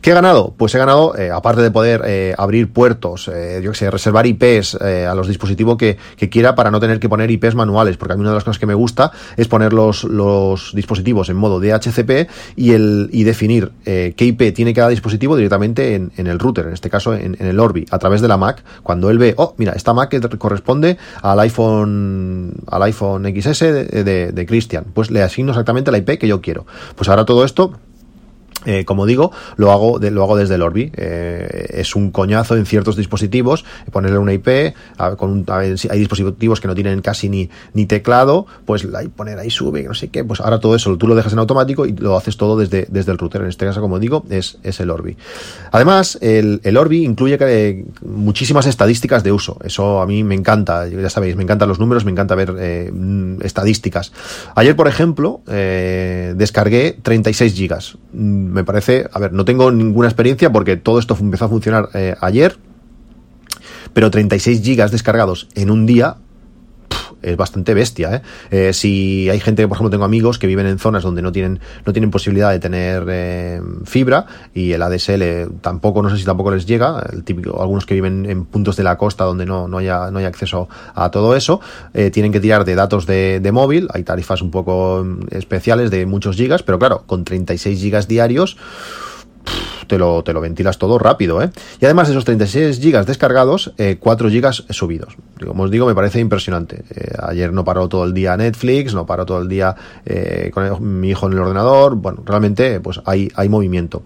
¿Qué 0.00 0.10
he 0.10 0.14
ganado? 0.14 0.54
Pues 0.56 0.74
he 0.74 0.78
ganado, 0.78 1.14
eh, 1.16 1.30
aparte 1.30 1.60
de 1.60 1.70
poder 1.70 2.02
eh, 2.06 2.34
abrir 2.38 2.72
puertos, 2.72 3.28
eh, 3.28 3.60
yo 3.62 3.72
que 3.72 3.76
sé, 3.76 3.90
reservar 3.90 4.26
IPs 4.26 4.78
eh, 4.80 5.06
a 5.06 5.14
los 5.14 5.28
dispositivos 5.28 5.76
que, 5.76 5.98
que, 6.16 6.30
quiera 6.30 6.54
para 6.54 6.70
no 6.70 6.80
tener 6.80 6.98
que 7.00 7.10
poner 7.10 7.30
IPs 7.30 7.54
manuales, 7.54 7.98
porque 7.98 8.14
a 8.14 8.16
mí 8.16 8.22
una 8.22 8.30
de 8.30 8.36
las 8.36 8.44
cosas 8.44 8.58
que 8.58 8.64
me 8.64 8.72
gusta 8.72 9.12
es 9.36 9.46
poner 9.46 9.74
los, 9.74 10.04
los 10.04 10.72
dispositivos 10.74 11.28
en 11.28 11.36
modo 11.36 11.60
DHCP 11.60 12.30
y, 12.56 12.72
el, 12.72 13.10
y 13.12 13.24
definir 13.24 13.72
qué 13.84 14.14
IP 14.16 14.54
tiene 14.54 14.72
cada 14.72 14.88
dispositivo 14.88 15.36
directamente 15.36 15.96
en, 15.96 16.12
en 16.16 16.28
el 16.28 16.38
router, 16.38 16.66
en 16.66 16.72
este 16.72 16.88
caso 16.88 17.14
en, 17.14 17.36
el 17.38 17.60
Orbi, 17.60 17.84
a 17.90 17.98
través 17.98 18.22
de 18.22 18.28
la 18.28 18.38
Mac. 18.38 18.64
Cuando 18.82 19.10
él 19.10 19.18
ve, 19.18 19.34
oh, 19.36 19.54
mira, 19.58 19.72
esta 19.72 19.92
Mac 19.92 20.16
corresponde 20.38 20.96
al 21.20 21.40
iPhone, 21.40 22.54
al 22.68 22.82
iPhone 22.84 23.24
XS 23.24 23.60
de, 23.60 24.32
de 24.32 24.46
Christian, 24.46 24.86
pues 24.94 25.10
le 25.10 25.25
asigno 25.26 25.52
exactamente 25.52 25.90
la 25.90 25.98
IP 25.98 26.18
que 26.18 26.28
yo 26.28 26.40
quiero. 26.40 26.66
Pues 26.94 27.08
ahora 27.08 27.24
todo 27.24 27.44
esto 27.44 27.72
Eh, 28.66 28.84
como 28.84 29.06
digo, 29.06 29.30
lo 29.56 29.70
hago, 29.70 29.98
lo 30.00 30.22
hago 30.22 30.36
desde 30.36 30.56
el 30.56 30.62
Orbi. 30.62 30.90
Eh, 30.96 31.68
es 31.70 31.94
un 31.94 32.10
coñazo 32.10 32.56
en 32.56 32.66
ciertos 32.66 32.96
dispositivos 32.96 33.64
ponerle 33.92 34.18
una 34.18 34.32
IP. 34.32 34.74
hay 34.98 35.98
dispositivos 35.98 36.60
que 36.60 36.66
no 36.66 36.74
tienen 36.74 37.00
casi 37.00 37.28
ni, 37.28 37.86
teclado, 37.86 38.46
pues 38.64 38.86
poner 39.14 39.38
ahí 39.38 39.50
sube, 39.50 39.84
no 39.84 39.94
sé 39.94 40.08
qué. 40.08 40.24
Pues 40.24 40.40
ahora 40.40 40.58
todo 40.58 40.74
eso 40.74 40.96
tú 40.98 41.06
lo 41.06 41.14
dejas 41.14 41.32
en 41.32 41.38
automático 41.38 41.86
y 41.86 41.92
lo 41.92 42.16
haces 42.16 42.36
todo 42.36 42.58
desde, 42.58 42.86
desde 42.90 43.12
el 43.12 43.18
router. 43.18 43.42
En 43.42 43.48
este 43.48 43.64
caso, 43.64 43.80
como 43.80 44.00
digo, 44.00 44.24
es, 44.28 44.58
es 44.64 44.80
el 44.80 44.90
Orbi. 44.90 45.16
Además, 45.70 46.18
el, 46.20 46.76
Orbi 46.76 47.04
incluye 47.04 47.38
eh, 47.40 47.84
muchísimas 48.04 48.66
estadísticas 48.66 49.22
de 49.22 49.30
uso. 49.30 49.58
Eso 49.62 50.00
a 50.00 50.06
mí 50.06 50.24
me 50.24 50.34
encanta. 50.34 50.88
Ya 50.88 51.10
sabéis, 51.10 51.36
me 51.36 51.44
encantan 51.44 51.68
los 51.68 51.78
números, 51.78 52.04
me 52.04 52.10
encanta 52.10 52.34
ver 52.34 52.56
estadísticas. 53.42 54.12
Ayer, 54.56 54.74
por 54.74 54.88
ejemplo, 54.88 55.42
descargué 55.46 56.98
36 57.00 57.54
gigas 57.54 57.96
me 58.56 58.64
parece, 58.64 59.06
a 59.12 59.18
ver, 59.20 59.32
no 59.32 59.44
tengo 59.44 59.70
ninguna 59.70 60.08
experiencia 60.08 60.50
porque 60.50 60.76
todo 60.76 60.98
esto 60.98 61.16
empezó 61.20 61.44
a 61.44 61.48
funcionar 61.48 61.90
eh, 61.94 62.16
ayer, 62.20 62.56
pero 63.92 64.10
36 64.10 64.62
gigas 64.62 64.90
descargados 64.90 65.46
en 65.54 65.70
un 65.70 65.86
día 65.86 66.16
es 67.30 67.36
bastante 67.36 67.74
bestia. 67.74 68.16
¿eh? 68.16 68.22
¿eh? 68.50 68.72
si 68.72 69.28
hay 69.28 69.40
gente, 69.40 69.66
por 69.66 69.76
ejemplo, 69.76 69.90
tengo 69.90 70.04
amigos 70.04 70.38
que 70.38 70.46
viven 70.46 70.66
en 70.66 70.78
zonas 70.78 71.02
donde 71.02 71.22
no 71.22 71.32
tienen, 71.32 71.60
no 71.84 71.92
tienen 71.92 72.10
posibilidad 72.10 72.50
de 72.50 72.58
tener 72.58 73.04
eh, 73.08 73.60
fibra 73.84 74.26
y 74.54 74.72
el 74.72 74.82
ADSL 74.82 75.60
tampoco, 75.60 76.02
no 76.02 76.10
sé 76.10 76.18
si 76.18 76.24
tampoco 76.24 76.50
les 76.50 76.66
llega, 76.66 77.04
el 77.12 77.24
típico, 77.24 77.60
algunos 77.60 77.86
que 77.86 77.94
viven 77.94 78.26
en 78.28 78.44
puntos 78.44 78.76
de 78.76 78.84
la 78.84 78.96
costa 78.96 79.24
donde 79.24 79.46
no, 79.46 79.68
no, 79.68 79.78
haya, 79.78 80.10
no 80.10 80.18
haya 80.18 80.28
acceso 80.28 80.68
a 80.94 81.10
todo 81.10 81.36
eso, 81.36 81.60
eh, 81.94 82.10
tienen 82.10 82.32
que 82.32 82.40
tirar 82.40 82.64
de 82.64 82.74
datos 82.74 83.06
de, 83.06 83.40
de, 83.40 83.52
móvil, 83.52 83.88
hay 83.92 84.02
tarifas 84.02 84.42
un 84.42 84.50
poco 84.50 85.02
mm, 85.04 85.28
especiales 85.30 85.90
de 85.90 86.06
muchos 86.06 86.36
gigas, 86.36 86.62
pero 86.62 86.78
claro, 86.78 87.04
con 87.06 87.24
36 87.24 87.80
gigas 87.80 88.08
diarios, 88.08 88.56
te 89.86 89.98
lo, 89.98 90.22
te 90.22 90.32
lo 90.32 90.40
ventilas 90.40 90.78
todo 90.78 90.98
rápido, 90.98 91.42
¿eh? 91.42 91.50
Y 91.80 91.84
además 91.84 92.08
de 92.08 92.14
esos 92.14 92.24
36 92.24 92.80
gigas 92.80 93.06
descargados, 93.06 93.72
4 94.00 94.30
gigas 94.30 94.64
subidos. 94.70 95.16
Como 95.44 95.64
os 95.64 95.70
digo, 95.70 95.86
me 95.86 95.94
parece 95.94 96.20
impresionante. 96.20 96.84
Eh, 96.90 97.12
ayer 97.22 97.52
no 97.52 97.64
paró 97.64 97.88
todo 97.88 98.04
el 98.04 98.14
día 98.14 98.36
Netflix, 98.36 98.94
no 98.94 99.06
paró 99.06 99.26
todo 99.26 99.40
el 99.40 99.48
día 99.48 99.74
eh, 100.04 100.50
con 100.52 101.00
mi 101.00 101.10
hijo 101.10 101.26
en 101.26 101.32
el 101.34 101.38
ordenador. 101.40 101.96
Bueno, 101.96 102.22
realmente, 102.24 102.80
pues 102.80 103.00
hay, 103.04 103.30
hay 103.34 103.48
movimiento. 103.48 104.02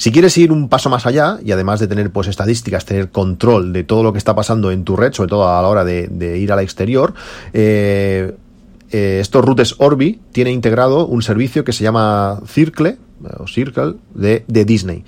Si 0.00 0.12
quieres 0.12 0.36
ir 0.38 0.50
un 0.50 0.70
paso 0.70 0.88
más 0.88 1.04
allá 1.04 1.38
y 1.44 1.52
además 1.52 1.78
de 1.78 1.86
tener 1.86 2.10
pues 2.10 2.26
estadísticas, 2.26 2.86
tener 2.86 3.10
control 3.10 3.74
de 3.74 3.84
todo 3.84 4.02
lo 4.02 4.12
que 4.12 4.18
está 4.18 4.34
pasando 4.34 4.70
en 4.70 4.82
tu 4.82 4.96
red, 4.96 5.12
sobre 5.12 5.28
todo 5.28 5.46
a 5.46 5.60
la 5.60 5.68
hora 5.68 5.84
de, 5.84 6.38
ir 6.38 6.52
al 6.52 6.60
exterior, 6.60 7.12
eh, 7.52 8.34
eh, 8.90 9.18
estos 9.20 9.44
routers 9.44 9.74
Orbi 9.76 10.18
tiene 10.32 10.52
integrado 10.52 11.06
un 11.06 11.20
servicio 11.20 11.64
que 11.64 11.74
se 11.74 11.84
llama 11.84 12.40
Circle, 12.46 12.96
o 13.38 13.46
Circle 13.46 13.96
de, 14.14 14.44
de, 14.46 14.64
Disney. 14.64 15.04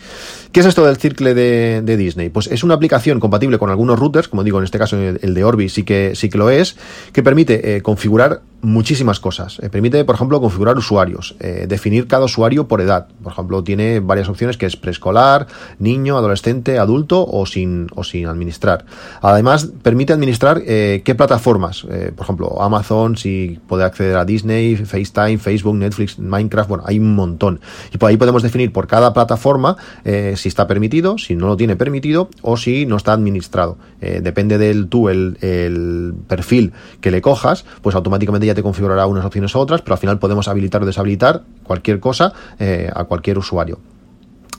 ¿Qué 0.52 0.60
es 0.60 0.66
esto 0.66 0.84
del 0.84 0.98
Circle 0.98 1.32
de, 1.32 1.96
Disney? 1.96 2.28
Pues 2.28 2.46
es 2.46 2.62
una 2.62 2.74
aplicación 2.74 3.20
compatible 3.20 3.58
con 3.58 3.70
algunos 3.70 3.98
routers, 3.98 4.28
como 4.28 4.44
digo, 4.44 4.58
en 4.58 4.64
este 4.64 4.78
caso 4.78 4.98
el, 4.98 5.32
de 5.32 5.44
Orbi 5.44 5.70
sí 5.70 5.82
que, 5.82 6.14
sí 6.14 6.28
que 6.28 6.36
lo 6.36 6.50
es, 6.50 6.76
que 7.14 7.22
permite 7.22 7.76
eh, 7.76 7.80
configurar 7.80 8.42
muchísimas 8.60 9.18
cosas. 9.18 9.58
Eh, 9.62 9.70
permite, 9.70 10.04
por 10.04 10.14
ejemplo, 10.14 10.42
configurar 10.42 10.76
usuarios, 10.76 11.36
eh, 11.40 11.64
definir 11.66 12.06
cada 12.06 12.26
usuario 12.26 12.68
por 12.68 12.82
edad. 12.82 13.08
Por 13.22 13.32
ejemplo, 13.32 13.64
tiene 13.64 14.00
varias 14.00 14.28
opciones 14.28 14.58
que 14.58 14.66
es 14.66 14.76
preescolar, 14.76 15.46
niño, 15.78 16.18
adolescente, 16.18 16.78
adulto 16.78 17.26
o 17.26 17.46
sin, 17.46 17.88
o 17.94 18.04
sin 18.04 18.26
administrar. 18.26 18.84
Además, 19.22 19.70
permite 19.82 20.12
administrar 20.12 20.62
qué 20.62 21.14
plataformas. 21.16 21.82
por 21.82 22.24
ejemplo, 22.24 22.60
Amazon, 22.60 23.16
si 23.16 23.58
puede 23.66 23.84
acceder 23.84 24.16
a 24.16 24.24
Disney, 24.26 24.76
FaceTime, 24.76 25.38
Facebook, 25.38 25.76
Netflix, 25.76 26.18
Minecraft, 26.18 26.68
bueno, 26.68 26.84
hay 26.86 26.98
un 26.98 27.14
montón. 27.14 27.58
Y 27.92 27.98
por 27.98 28.10
ahí 28.10 28.18
podemos 28.18 28.42
definir 28.42 28.70
por 28.70 28.86
cada 28.86 29.12
plataforma 29.12 29.76
si 30.42 30.48
está 30.48 30.66
permitido, 30.66 31.18
si 31.18 31.36
no 31.36 31.46
lo 31.46 31.56
tiene 31.56 31.76
permitido 31.76 32.28
o 32.42 32.56
si 32.56 32.86
no 32.86 32.96
está 32.96 33.12
administrado. 33.12 33.78
depende 34.00 34.58
del 34.58 34.88
tú, 34.88 35.08
el, 35.08 35.38
el 35.40 36.14
perfil 36.26 36.72
que 37.00 37.10
le 37.10 37.22
cojas, 37.22 37.64
pues 37.80 37.94
automáticamente 37.94 38.46
ya 38.46 38.54
te 38.54 38.62
configurará 38.62 39.06
unas 39.06 39.24
opciones 39.24 39.54
u 39.54 39.58
otras, 39.58 39.82
pero 39.82 39.94
al 39.94 39.98
final 39.98 40.18
podemos 40.18 40.48
habilitar 40.48 40.82
o 40.82 40.86
deshabilitar 40.86 41.42
cualquier 41.62 42.00
cosa 42.00 42.32
eh, 42.58 42.90
a 42.92 43.04
cualquier 43.04 43.38
usuario. 43.38 43.78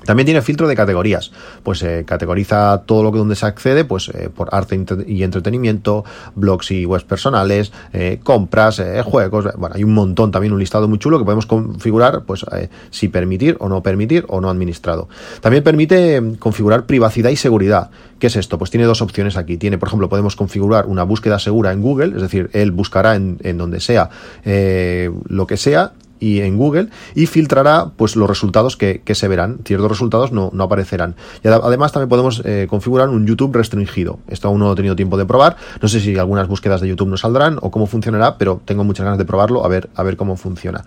También 0.06 0.26
tiene 0.26 0.42
filtro 0.42 0.68
de 0.68 0.76
categorías, 0.76 1.32
pues 1.64 1.82
eh, 1.84 2.04
categoriza 2.06 2.84
todo 2.86 3.04
lo 3.04 3.12
que 3.12 3.18
donde 3.18 3.36
se 3.36 3.46
accede, 3.46 3.86
pues 3.86 4.10
eh, 4.10 4.30
por 4.34 4.50
arte 4.52 4.80
y 5.08 5.24
entretenimiento, 5.24 6.04
blogs 6.36 6.72
y 6.72 6.86
webs 6.86 7.04
personales, 7.04 7.72
eh, 7.94 8.20
compras, 8.24 8.82
juegos, 9.04 9.48
bueno, 9.58 9.76
hay 9.76 9.84
un 9.84 9.94
montón 9.94 10.32
también, 10.32 10.54
un 10.54 10.60
listado 10.60 10.88
muy 10.88 11.00
chulo 11.00 11.20
que 11.20 11.26
podemos 11.26 11.46
configurar, 11.46 12.24
pues 12.24 12.46
si 12.90 13.08
permitir 13.08 13.58
o 13.60 13.70
no 13.70 13.84
permitir 13.84 14.26
o 14.28 14.42
no 14.42 14.50
administrado. 14.50 15.08
También 15.42 15.64
permite 15.64 16.22
configurar 16.40 16.86
privacidad 16.86 17.30
y 17.30 17.36
seguridad. 17.36 17.90
¿Qué 18.20 18.28
es 18.28 18.36
esto? 18.36 18.58
Pues 18.58 18.72
tiene 18.72 18.86
dos 18.86 19.02
opciones 19.02 19.38
aquí. 19.38 19.58
Tiene, 19.58 19.78
por 19.78 19.90
ejemplo, 19.90 20.10
podemos 20.10 20.36
configurar 20.36 20.86
una 20.86 21.04
búsqueda 21.04 21.40
segura 21.40 21.72
en 21.72 21.82
Google, 21.82 22.16
es 22.16 22.22
decir, 22.22 22.50
él 22.54 22.72
buscará 22.72 23.16
en, 23.16 23.38
en 23.44 23.58
donde 23.58 23.80
sea 23.80 24.10
lo 24.44 25.48
que 25.48 25.58
sea 25.58 25.94
y 26.24 26.40
en 26.40 26.58
Google 26.58 26.88
y 27.16 27.26
filtrará 27.26 27.92
pues 27.98 28.16
los 28.16 28.30
resultados 28.30 28.78
que, 28.78 29.02
se 29.14 29.28
verán. 29.28 29.60
Ciertos 29.66 29.90
resultados 29.90 30.32
no, 30.32 30.50
no 30.54 30.64
aparecerán. 30.64 31.16
Y 31.44 31.50
además 31.50 31.92
también 31.92 32.08
podemos 32.08 32.42
eh, 32.46 32.68
configurar 32.70 33.10
un 33.10 33.28
YouTube 33.28 33.54
restringido. 33.54 34.20
Esto 34.28 34.48
aún 34.48 34.60
no 34.60 34.72
he 34.72 34.76
tenido 34.76 34.96
tiempo 34.96 35.18
de 35.18 35.26
probar. 35.26 35.58
No 35.82 35.88
sé 35.90 36.00
si 36.00 36.18
algunas 36.18 36.48
búsquedas 36.48 36.80
de 36.80 36.88
YouTube 36.88 37.10
no 37.10 37.18
saldrán 37.18 37.58
o 37.62 37.72
cómo 37.72 37.88
funcionará, 37.88 38.38
pero 38.38 38.62
tengo 38.64 38.86
muchas 38.86 39.04
ganas 39.04 39.18
de 39.18 39.26
probarlo 39.26 39.66
a 39.66 39.68
ver, 39.68 39.90
a 39.96 40.04
ver 40.04 40.16
cómo 40.16 40.38
funciona. 40.38 40.86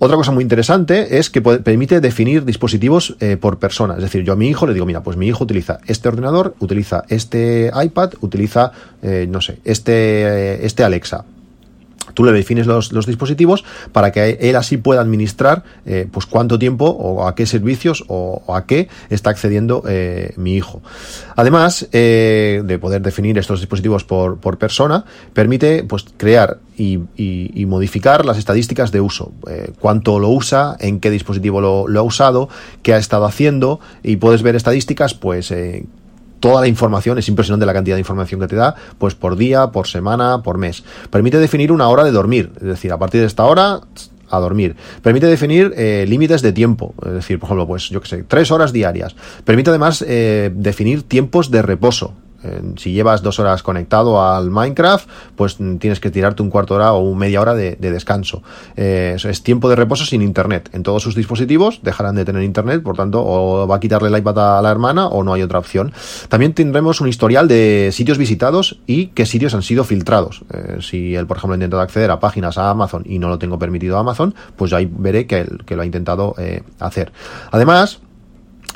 Otra 0.00 0.16
cosa 0.16 0.30
muy 0.30 0.42
interesante 0.42 1.18
es 1.18 1.28
que 1.28 1.42
permite 1.42 2.00
definir 2.00 2.44
dispositivos 2.44 3.16
eh, 3.18 3.36
por 3.36 3.58
persona. 3.58 3.94
Es 3.96 4.02
decir, 4.02 4.22
yo 4.22 4.34
a 4.34 4.36
mi 4.36 4.48
hijo 4.48 4.64
le 4.64 4.72
digo, 4.72 4.86
mira, 4.86 5.02
pues 5.02 5.16
mi 5.16 5.26
hijo 5.26 5.42
utiliza 5.42 5.80
este 5.88 6.08
ordenador, 6.08 6.54
utiliza 6.60 7.02
este 7.08 7.72
iPad, 7.74 8.12
utiliza, 8.20 8.70
eh, 9.02 9.26
no 9.28 9.40
sé, 9.40 9.58
este, 9.64 10.64
este 10.64 10.84
Alexa 10.84 11.24
tú 12.18 12.24
le 12.24 12.32
defines 12.32 12.66
los, 12.66 13.06
dispositivos 13.06 13.64
para 13.92 14.10
que 14.10 14.38
él 14.40 14.56
así 14.56 14.76
pueda 14.76 15.00
administrar 15.00 15.62
eh, 15.86 16.08
pues 16.10 16.26
cuánto 16.26 16.58
tiempo 16.58 16.86
o 16.86 17.28
a 17.28 17.36
qué 17.36 17.46
servicios 17.46 18.02
o, 18.08 18.42
a 18.52 18.66
qué 18.66 18.88
está 19.08 19.30
accediendo 19.30 19.84
eh, 19.86 20.32
mi 20.36 20.56
hijo. 20.56 20.82
Además 21.36 21.86
eh, 21.92 22.62
de 22.64 22.78
poder 22.80 23.02
definir 23.02 23.38
estos 23.38 23.60
dispositivos 23.60 24.02
por, 24.02 24.58
persona, 24.58 25.04
permite 25.32 25.84
pues 25.84 26.06
crear 26.16 26.58
y, 26.76 26.98
modificar 27.66 28.24
las 28.24 28.36
estadísticas 28.36 28.90
de 28.90 29.00
uso, 29.00 29.30
cuánto 29.78 30.18
lo 30.18 30.30
usa, 30.30 30.76
en 30.80 30.98
qué 30.98 31.10
dispositivo 31.10 31.60
lo, 31.60 31.86
lo, 31.86 32.00
ha 32.00 32.02
usado, 32.02 32.48
qué 32.82 32.94
ha 32.94 32.98
estado 32.98 33.26
haciendo 33.26 33.78
y 34.02 34.16
puedes 34.16 34.42
ver 34.42 34.56
estadísticas 34.56 35.14
pues 35.14 35.52
toda 36.40 36.60
la 36.60 36.68
información, 36.68 37.18
es 37.18 37.28
impresionante 37.28 37.66
la 37.66 37.72
cantidad 37.72 37.96
de 37.96 38.00
información 38.00 38.40
que 38.40 38.48
te 38.48 38.56
da, 38.56 38.74
pues 38.98 39.14
por 39.14 39.36
día, 39.36 39.68
por 39.68 39.86
semana, 39.86 40.42
por 40.42 40.58
mes. 40.58 40.84
Permite 41.10 41.38
definir 41.38 41.72
una 41.72 41.88
hora 41.88 42.04
de 42.04 42.12
dormir, 42.12 42.52
es 42.56 42.66
decir, 42.66 42.92
a 42.92 42.98
partir 42.98 43.20
de 43.20 43.26
esta 43.26 43.44
hora 43.44 43.80
a 44.30 44.38
dormir. 44.38 44.76
Permite 45.02 45.26
definir 45.26 45.72
eh, 45.76 46.04
límites 46.08 46.42
de 46.42 46.52
tiempo, 46.52 46.94
es 47.04 47.12
decir, 47.12 47.38
por 47.38 47.48
ejemplo, 47.48 47.66
pues 47.66 47.88
yo 47.88 48.00
que 48.00 48.08
sé, 48.08 48.24
tres 48.24 48.50
horas 48.50 48.72
diarias. 48.72 49.16
Permite 49.44 49.70
además 49.70 50.04
eh, 50.06 50.50
definir 50.54 51.02
tiempos 51.02 51.50
de 51.50 51.62
reposo, 51.62 52.14
si 52.76 52.92
llevas 52.92 53.22
dos 53.22 53.38
horas 53.38 53.62
conectado 53.62 54.22
al 54.22 54.50
Minecraft, 54.50 55.08
pues 55.36 55.56
tienes 55.78 56.00
que 56.00 56.10
tirarte 56.10 56.42
un 56.42 56.50
cuarto 56.50 56.74
de 56.74 56.80
hora 56.80 56.92
o 56.92 57.14
media 57.14 57.40
hora 57.40 57.54
de, 57.54 57.76
descanso. 57.76 58.42
Eh, 58.76 59.16
es 59.22 59.42
tiempo 59.42 59.68
de 59.68 59.76
reposo 59.76 60.04
sin 60.04 60.22
internet. 60.22 60.70
En 60.72 60.82
todos 60.82 61.02
sus 61.02 61.14
dispositivos 61.14 61.80
dejarán 61.82 62.14
de 62.14 62.24
tener 62.24 62.42
internet, 62.42 62.82
por 62.82 62.96
tanto, 62.96 63.24
o 63.24 63.66
va 63.66 63.76
a 63.76 63.80
quitarle 63.80 64.08
el 64.08 64.18
iPad 64.18 64.58
a 64.58 64.62
la 64.62 64.70
hermana 64.70 65.06
o 65.06 65.24
no 65.24 65.32
hay 65.32 65.42
otra 65.42 65.58
opción. 65.58 65.92
También 66.28 66.54
tendremos 66.54 67.00
un 67.00 67.08
historial 67.08 67.48
de 67.48 67.90
sitios 67.92 68.18
visitados 68.18 68.78
y 68.86 69.08
qué 69.08 69.26
sitios 69.26 69.54
han 69.54 69.62
sido 69.62 69.84
filtrados. 69.84 70.42
Eh, 70.52 70.78
si 70.80 71.14
él, 71.14 71.26
por 71.26 71.36
ejemplo, 71.36 71.54
ha 71.54 71.56
intentado 71.56 71.82
acceder 71.82 72.10
a 72.10 72.20
páginas 72.20 72.58
a 72.58 72.70
Amazon 72.70 73.02
y 73.06 73.18
no 73.18 73.28
lo 73.28 73.38
tengo 73.38 73.58
permitido 73.58 73.96
a 73.96 74.00
Amazon, 74.00 74.34
pues 74.56 74.72
ahí 74.72 74.90
veré 74.90 75.26
que, 75.26 75.46
que 75.64 75.76
lo 75.76 75.82
ha 75.82 75.86
intentado 75.86 76.34
eh, 76.38 76.62
hacer. 76.78 77.12
Además, 77.50 78.00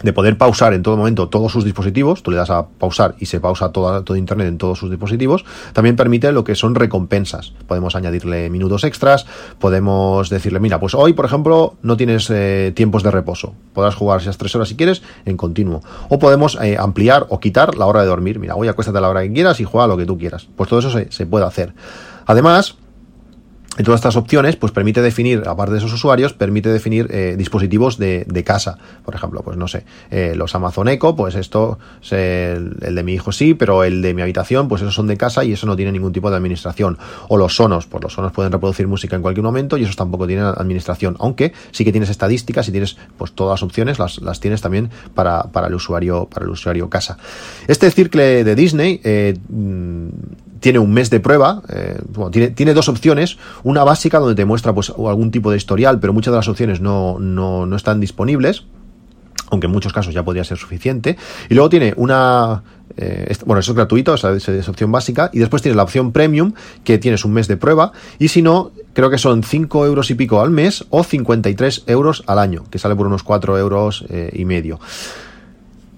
de 0.02 0.12
poder 0.12 0.36
pausar 0.38 0.74
en 0.74 0.82
todo 0.82 0.96
momento 0.96 1.28
todos 1.28 1.52
sus 1.52 1.64
dispositivos, 1.64 2.22
tú 2.22 2.30
le 2.30 2.36
das 2.36 2.50
a 2.50 2.66
pausar 2.66 3.14
y 3.18 3.26
se 3.26 3.40
pausa 3.40 3.70
todo, 3.72 4.16
Internet 4.16 4.48
en 4.48 4.58
todos 4.58 4.78
sus 4.78 4.90
dispositivos, 4.90 5.44
también 5.72 5.96
permite 5.96 6.32
lo 6.32 6.44
que 6.44 6.54
son 6.54 6.74
recompensas. 6.74 7.52
Podemos 7.66 7.96
añadirle 7.96 8.50
minutos 8.50 8.84
extras, 8.84 9.26
podemos 9.58 10.30
decirle, 10.30 10.60
mira, 10.60 10.80
pues 10.80 10.94
hoy, 10.94 11.12
por 11.12 11.24
ejemplo, 11.24 11.74
no 11.82 11.96
tienes 11.96 12.28
eh, 12.30 12.72
tiempos 12.74 13.02
de 13.02 13.10
reposo, 13.10 13.54
podrás 13.72 13.94
jugar 13.94 14.20
esas 14.20 14.38
tres 14.38 14.54
horas 14.54 14.68
si 14.68 14.76
quieres 14.76 15.02
en 15.24 15.36
continuo. 15.36 15.82
O 16.08 16.18
podemos 16.18 16.58
eh, 16.60 16.76
ampliar 16.78 17.26
o 17.28 17.40
quitar 17.40 17.76
la 17.76 17.86
hora 17.86 18.02
de 18.02 18.08
dormir, 18.08 18.38
mira, 18.38 18.54
hoy 18.56 18.68
acuéstate 18.68 18.98
a 18.98 19.00
la 19.00 19.08
hora 19.08 19.22
que 19.22 19.32
quieras 19.32 19.60
y 19.60 19.64
juega 19.64 19.86
lo 19.86 19.96
que 19.96 20.06
tú 20.06 20.18
quieras. 20.18 20.48
Pues 20.56 20.68
todo 20.68 20.80
eso 20.80 20.90
se, 20.90 21.10
se 21.10 21.26
puede 21.26 21.46
hacer. 21.46 21.74
Además, 22.26 22.76
Y 23.78 23.85
todas 23.85 24.00
estas 24.00 24.16
opciones, 24.16 24.56
pues 24.56 24.70
permite 24.70 25.00
definir, 25.00 25.44
aparte 25.46 25.72
de 25.72 25.78
esos 25.78 25.92
usuarios, 25.94 26.35
permite 26.35 26.68
definir 26.68 27.08
eh, 27.11 27.37
dispositivos 27.38 27.96
de, 27.96 28.26
de, 28.28 28.44
casa. 28.44 28.76
Por 29.02 29.14
ejemplo, 29.14 29.40
pues 29.42 29.56
no 29.56 29.66
sé, 29.66 29.85
eh, 30.11 30.35
los 30.37 30.54
Amazon 30.54 30.88
Echo, 30.88 31.16
pues 31.16 31.37
esto, 31.37 31.78
el, 32.11 32.76
de 32.80 33.02
mi 33.02 33.14
hijo 33.14 33.32
sí, 33.32 33.54
pero 33.54 33.82
el 33.82 34.02
de 34.02 34.12
mi 34.12 34.20
habitación, 34.20 34.68
pues 34.68 34.82
esos 34.82 34.94
son 34.94 35.06
de 35.06 35.16
casa 35.16 35.42
y 35.42 35.52
eso 35.52 35.66
no 35.66 35.74
tiene 35.74 35.90
ningún 35.90 36.12
tipo 36.12 36.30
de 36.30 36.37
administración. 36.37 36.98
O 37.28 37.38
los 37.38 37.56
Sonos, 37.56 37.87
pues 37.87 38.04
los 38.04 38.12
Sonos 38.12 38.32
pueden 38.32 38.52
reproducir 38.52 38.87
música 38.88 39.16
en 39.16 39.22
cualquier 39.22 39.44
momento 39.44 39.78
y 39.78 39.85
esos 39.85 39.96
tampoco 39.96 40.26
tienen 40.26 40.44
administración. 40.44 41.16
Aunque 41.18 41.54
sí 41.70 41.85
que 41.87 41.92
tienes 41.92 42.11
estadísticas 42.11 42.68
y 42.68 42.72
tienes, 42.72 42.98
pues 43.16 43.32
todas 43.32 43.61
las 43.61 43.62
opciones 43.62 43.98
las, 43.98 44.20
las 44.20 44.38
tienes 44.38 44.61
también 44.61 44.90
para, 45.14 45.44
para 45.44 45.68
el 45.68 45.74
usuario, 45.74 46.26
para 46.26 46.44
el 46.44 46.50
usuario 46.50 46.90
casa. 46.90 47.16
Este 47.68 47.90
circle 47.90 48.44
de 48.44 48.54
Disney, 48.54 49.00
eh, 49.02 49.35
tiene 50.62 50.79
un 50.79 50.94
mes 50.94 51.11
de 51.11 51.20
prueba, 51.20 51.61
eh, 51.68 52.01
bueno, 52.09 52.31
tiene, 52.31 52.48
tiene, 52.48 52.72
dos 52.72 52.88
opciones, 52.88 53.37
una 53.64 53.85
básica 53.85 54.20
donde 54.20 54.37
te 54.37 54.44
muestra 54.44 54.72
pues 54.72 54.90
algún 54.90 55.31
tipo 55.31 55.51
de 55.51 55.57
historial, 55.57 55.98
pero 56.01 56.12
muchas 56.12 56.33
de 56.33 56.37
las 56.37 56.48
opciones 56.48 56.81
no, 56.81 57.18
no, 57.18 57.66
no 57.66 57.77
están 57.77 58.01
disponibles 58.01 58.64
aunque 59.51 59.66
en 59.66 59.72
muchos 59.72 59.92
casos 59.92 60.14
ya 60.14 60.25
podría 60.25 60.44
ser 60.44 60.57
suficiente. 60.57 61.18
Y 61.51 61.55
luego 61.55 61.68
tiene 61.68 61.92
una... 61.98 62.62
Eh, 62.96 63.37
bueno, 63.44 63.61
eso 63.61 63.72
es 63.72 63.77
gratuito, 63.77 64.14
esa 64.14 64.33
es, 64.33 64.68
opción 64.68 64.90
básica. 64.90 65.29
Y 65.31 65.40
después 65.40 65.61
tiene 65.61 65.77
la 65.77 65.83
opción 65.83 66.11
premium, 66.11 66.55
que 66.85 66.96
tienes 66.96 67.27
un 67.27 67.35
mes 67.35 67.48
de 67.48 67.59
prueba. 67.59 67.92
Y 68.18 68.29
si 68.29 68.40
no, 68.40 68.72
creo 68.94 69.11
que 69.11 69.18
son 69.18 69.42
5 69.42 69.85
euros 69.85 70.11
y 70.11 70.14
pico 70.14 70.40
al 70.40 70.51
mes 70.51 70.87
o 70.88 71.05
53 71.05 71.85
euros 71.87 72.25
al 72.27 72.38
año, 72.38 72.64
que 72.70 72.79
sale 72.79 72.96
por 72.96 73.07
unos 73.07 73.22
4 73.25 73.59
euros 73.59 74.07
eh, 74.09 74.31
y 74.33 74.46
medio. 74.46 74.81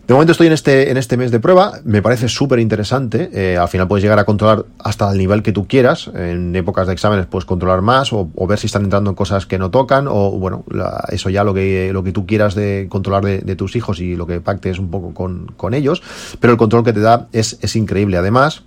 De 0.06 0.12
momento 0.12 0.32
estoy 0.32 0.48
en 0.48 0.52
este, 0.52 0.90
en 0.90 0.98
este 0.98 1.16
mes 1.16 1.30
de 1.30 1.40
prueba, 1.40 1.80
me 1.84 2.02
parece 2.02 2.28
súper 2.28 2.58
interesante. 2.58 3.30
Eh, 3.32 3.56
al 3.56 3.68
final 3.68 3.88
puedes 3.88 4.02
llegar 4.02 4.18
a 4.18 4.24
controlar 4.24 4.66
hasta 4.78 5.10
el 5.10 5.16
nivel 5.16 5.42
que 5.42 5.50
tú 5.50 5.66
quieras. 5.66 6.10
En 6.14 6.54
épocas 6.54 6.86
de 6.86 6.92
exámenes 6.92 7.24
puedes 7.24 7.46
controlar 7.46 7.80
más 7.80 8.12
o, 8.12 8.28
ver 8.46 8.58
si 8.58 8.66
están 8.66 8.84
entrando 8.84 9.08
en 9.08 9.16
cosas 9.16 9.46
que 9.46 9.58
no 9.58 9.70
tocan 9.70 10.06
o, 10.06 10.32
bueno, 10.32 10.66
eso 11.08 11.30
ya 11.30 11.42
lo 11.42 11.54
que, 11.54 11.90
lo 11.90 12.04
que 12.04 12.12
tú 12.12 12.26
quieras 12.26 12.54
de 12.54 12.86
controlar 12.90 13.24
de, 13.24 13.38
de, 13.38 13.56
tus 13.56 13.76
hijos 13.76 13.98
y 13.98 14.14
lo 14.14 14.26
que 14.26 14.42
pactes 14.42 14.78
un 14.78 14.90
poco 14.90 15.14
con, 15.14 15.46
con 15.56 15.72
ellos. 15.72 16.02
Pero 16.38 16.52
el 16.52 16.58
control 16.58 16.84
que 16.84 16.92
te 16.92 17.00
da 17.00 17.28
es, 17.32 17.56
es 17.62 17.74
increíble. 17.74 18.18
Además, 18.18 18.64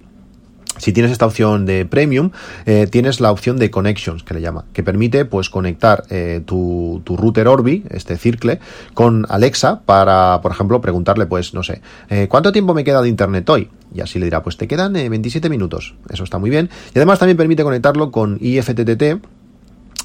si 0.77 0.93
tienes 0.93 1.11
esta 1.11 1.25
opción 1.25 1.65
de 1.65 1.85
premium, 1.85 2.31
eh, 2.65 2.87
tienes 2.87 3.19
la 3.19 3.31
opción 3.31 3.57
de 3.57 3.71
connections, 3.71 4.23
que 4.23 4.33
le 4.33 4.41
llama, 4.41 4.65
que 4.73 4.83
permite 4.83 5.25
pues 5.25 5.49
conectar 5.49 6.03
eh, 6.09 6.41
tu, 6.45 7.01
router 7.05 7.47
Orbi, 7.47 7.83
este 7.89 8.17
Circle, 8.17 8.59
con 8.93 9.25
Alexa 9.29 9.81
para, 9.85 10.41
por 10.41 10.51
ejemplo, 10.51 10.81
preguntarle, 10.81 11.25
pues, 11.25 11.53
no 11.53 11.63
sé, 11.63 11.81
eh, 12.09 12.27
¿cuánto 12.29 12.51
tiempo 12.51 12.73
me 12.73 12.83
queda 12.83 13.01
de 13.01 13.09
internet 13.09 13.49
hoy? 13.49 13.69
Y 13.93 14.01
así 14.01 14.19
le 14.19 14.25
dirá, 14.25 14.43
pues 14.43 14.57
te 14.57 14.67
quedan 14.67 14.93
27 14.93 15.49
minutos. 15.49 15.95
Eso 16.09 16.23
está 16.23 16.37
muy 16.37 16.49
bien. 16.49 16.69
Y 16.93 16.99
además 16.99 17.19
también 17.19 17.37
permite 17.37 17.63
conectarlo 17.63 18.11
con 18.11 18.37
IFTTT, 18.39 19.25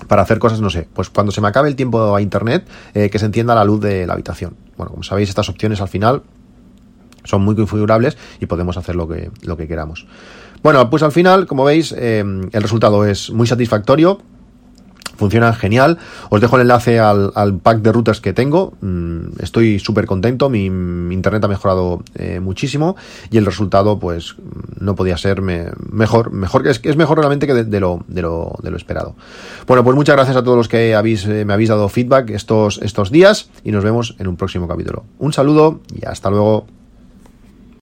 para 0.08 0.22
hacer 0.22 0.40
cosas, 0.40 0.60
no 0.60 0.68
sé, 0.68 0.88
pues 0.92 1.10
cuando 1.10 1.30
se 1.30 1.40
me 1.40 1.48
acabe 1.48 1.68
el 1.68 1.76
tiempo 1.76 2.16
a 2.16 2.20
internet, 2.20 2.66
que 2.92 3.18
se 3.18 3.26
encienda 3.26 3.54
la 3.54 3.64
luz 3.64 3.80
de 3.80 4.04
la 4.04 4.14
habitación. 4.14 4.56
Bueno, 4.76 4.90
como 4.90 5.04
sabéis, 5.04 5.28
estas 5.28 5.48
opciones 5.48 5.80
al 5.80 5.86
final 5.88 6.22
son 7.24 7.42
muy 7.42 7.54
configurables 7.54 8.16
y 8.40 8.46
podemos 8.46 8.76
hacer 8.76 8.96
lo 8.96 9.08
que, 9.08 9.30
lo 9.42 9.56
que 9.56 9.68
queramos. 9.68 10.06
Bueno, 10.62 10.88
pues 10.90 11.02
al 11.02 11.12
final, 11.12 11.46
como 11.46 11.64
veis, 11.64 11.94
eh, 11.96 12.20
el 12.20 12.62
resultado 12.62 13.04
es 13.04 13.30
muy 13.30 13.46
satisfactorio. 13.46 14.20
Funciona 15.16 15.52
genial. 15.52 15.98
Os 16.30 16.40
dejo 16.40 16.56
el 16.56 16.62
enlace 16.62 16.98
al, 16.98 17.32
al 17.34 17.58
pack 17.58 17.80
de 17.80 17.92
routers 17.92 18.20
que 18.20 18.32
tengo. 18.32 18.72
Mm, 18.80 19.40
estoy 19.40 19.78
súper 19.78 20.06
contento. 20.06 20.48
Mi, 20.48 20.66
internet 20.66 21.44
ha 21.44 21.48
mejorado 21.48 22.02
eh, 22.14 22.40
muchísimo. 22.40 22.96
Y 23.30 23.38
el 23.38 23.46
resultado, 23.46 23.98
pues, 23.98 24.36
no 24.80 24.94
podía 24.94 25.16
ser 25.16 25.42
me, 25.42 25.66
mejor. 25.90 26.32
Mejor 26.32 26.66
es, 26.66 26.80
es 26.82 26.96
mejor 26.96 27.18
realmente 27.18 27.46
que 27.46 27.54
de, 27.54 27.64
de, 27.64 27.80
lo, 27.80 28.04
de, 28.08 28.22
lo, 28.22 28.54
de 28.62 28.70
lo 28.70 28.76
esperado. 28.76 29.14
Bueno, 29.66 29.84
pues 29.84 29.94
muchas 29.94 30.16
gracias 30.16 30.36
a 30.36 30.42
todos 30.42 30.56
los 30.56 30.68
que 30.68 30.94
habéis, 30.94 31.24
eh, 31.26 31.44
me 31.44 31.52
habéis 31.52 31.68
dado 31.68 31.88
feedback 31.88 32.30
estos, 32.30 32.80
estos 32.82 33.10
días. 33.10 33.50
Y 33.62 33.70
nos 33.70 33.84
vemos 33.84 34.16
en 34.18 34.26
un 34.26 34.36
próximo 34.36 34.66
capítulo. 34.66 35.04
Un 35.18 35.32
saludo 35.32 35.82
y 35.94 36.04
hasta 36.06 36.30
luego. 36.30 36.66